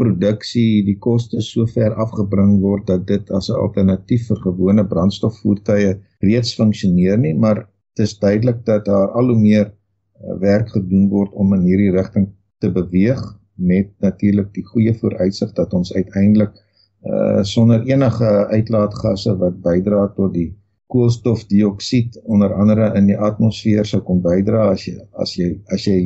produksie 0.00 0.84
die 0.86 0.98
koste 1.06 1.40
so 1.44 1.66
ver 1.72 1.96
afgebring 2.04 2.58
word 2.62 2.86
dat 2.90 3.06
dit 3.08 3.30
as 3.38 3.48
'n 3.50 3.60
alternatief 3.66 4.28
vir 4.28 4.40
gewone 4.44 4.84
brandstofvoertuie 4.92 5.96
reeds 6.28 6.54
funksioneer 6.60 7.18
nie 7.18 7.34
maar 7.34 7.64
dit 7.96 8.04
is 8.06 8.18
duidelik 8.18 8.64
dat 8.66 8.84
daar 8.84 9.08
al 9.08 9.32
hoe 9.32 9.40
meer 9.40 9.66
uh, 9.66 10.38
werk 10.40 10.68
gedoen 10.76 11.08
word 11.08 11.32
om 11.32 11.54
in 11.54 11.64
hierdie 11.70 11.92
rigting 11.96 12.28
te 12.60 12.70
beweeg 12.70 13.22
met 13.56 13.90
natuurlik 14.04 14.52
die 14.54 14.64
goeie 14.64 14.94
vooruitsig 14.94 15.52
dat 15.52 15.74
ons 15.74 15.92
uiteindelik 15.94 16.54
uh 17.06 17.42
sonder 17.42 17.82
enige 17.86 18.30
uitlaatgasse 18.50 19.36
wat 19.42 19.60
bydra 19.62 20.06
tot 20.16 20.32
die 20.34 20.48
koolstofdioksied 20.92 22.20
onder 22.24 22.54
andere 22.54 22.92
in 22.98 23.06
die 23.10 23.18
atmosfeer 23.18 23.86
sou 23.86 24.00
kon 24.06 24.22
bydra 24.22 24.70
as 24.70 24.86
jy 24.86 24.94
as 25.22 25.34
jy 25.38 25.50
as 25.74 25.86
jy 25.86 25.98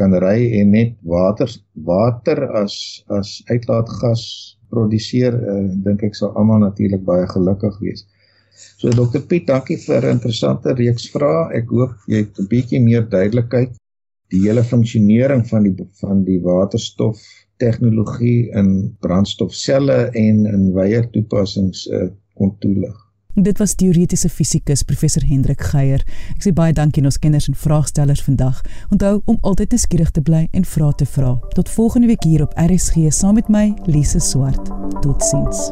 kan 0.00 0.14
ry 0.24 0.38
en 0.60 0.72
net 0.72 0.96
water 1.04 1.50
water 1.88 2.44
as 2.62 2.74
as 3.18 3.42
uitlaatgas 3.52 4.24
produseer 4.72 5.36
uh, 5.36 5.68
dink 5.84 6.02
ek 6.08 6.16
sal 6.16 6.32
almal 6.40 6.62
natuurlik 6.64 7.04
baie 7.04 7.26
gelukkig 7.34 7.76
wees. 7.84 8.06
So 8.80 8.92
Dr 8.94 9.20
Piet, 9.28 9.46
dankie 9.50 9.76
vir 9.84 10.06
'n 10.06 10.16
interessante 10.16 10.72
reeks 10.78 11.10
vrae. 11.12 11.50
Ek 11.58 11.68
hoop 11.76 11.92
jy 12.08 12.24
het 12.24 12.40
'n 12.40 12.48
bietjie 12.48 12.80
meer 12.80 13.04
duidelikheid 13.08 13.76
die 14.32 14.42
hele 14.46 14.64
funksionering 14.64 15.44
van 15.48 15.68
die 15.68 15.76
van 16.00 16.24
die 16.26 16.40
waterstof 16.42 17.20
tegnologie 17.62 18.50
in 18.58 18.96
brandstofselle 19.04 20.08
en 20.18 20.44
in 20.50 20.72
wyeer 20.74 21.08
toepassings 21.14 21.86
uh, 21.86 22.08
kon 22.34 22.56
toelig. 22.64 22.96
Dit 23.34 23.58
was 23.58 23.74
teoretiese 23.74 24.28
fisikus 24.28 24.82
professor 24.82 25.24
Hendrik 25.24 25.62
Geier. 25.72 26.02
Ek 26.34 26.44
sê 26.44 26.52
baie 26.52 26.74
dankie 26.76 27.00
aan 27.00 27.08
ons 27.08 27.20
kenners 27.22 27.48
en 27.48 27.56
vraagstellers 27.56 28.24
vandag. 28.26 28.60
Onthou 28.92 29.22
om 29.24 29.40
altyd 29.40 29.72
nuuskierig 29.72 30.12
te 30.12 30.24
bly 30.24 30.44
en 30.52 30.68
vrae 30.68 30.92
te 31.00 31.08
vra. 31.08 31.38
Tot 31.56 31.72
volgende 31.72 32.12
week 32.12 32.28
hier 32.28 32.44
op 32.44 32.52
RSG 32.60 33.08
saam 33.08 33.40
met 33.40 33.48
my 33.48 33.70
Lise 33.88 34.20
Swart. 34.20 34.68
Totsiens. 35.00 35.70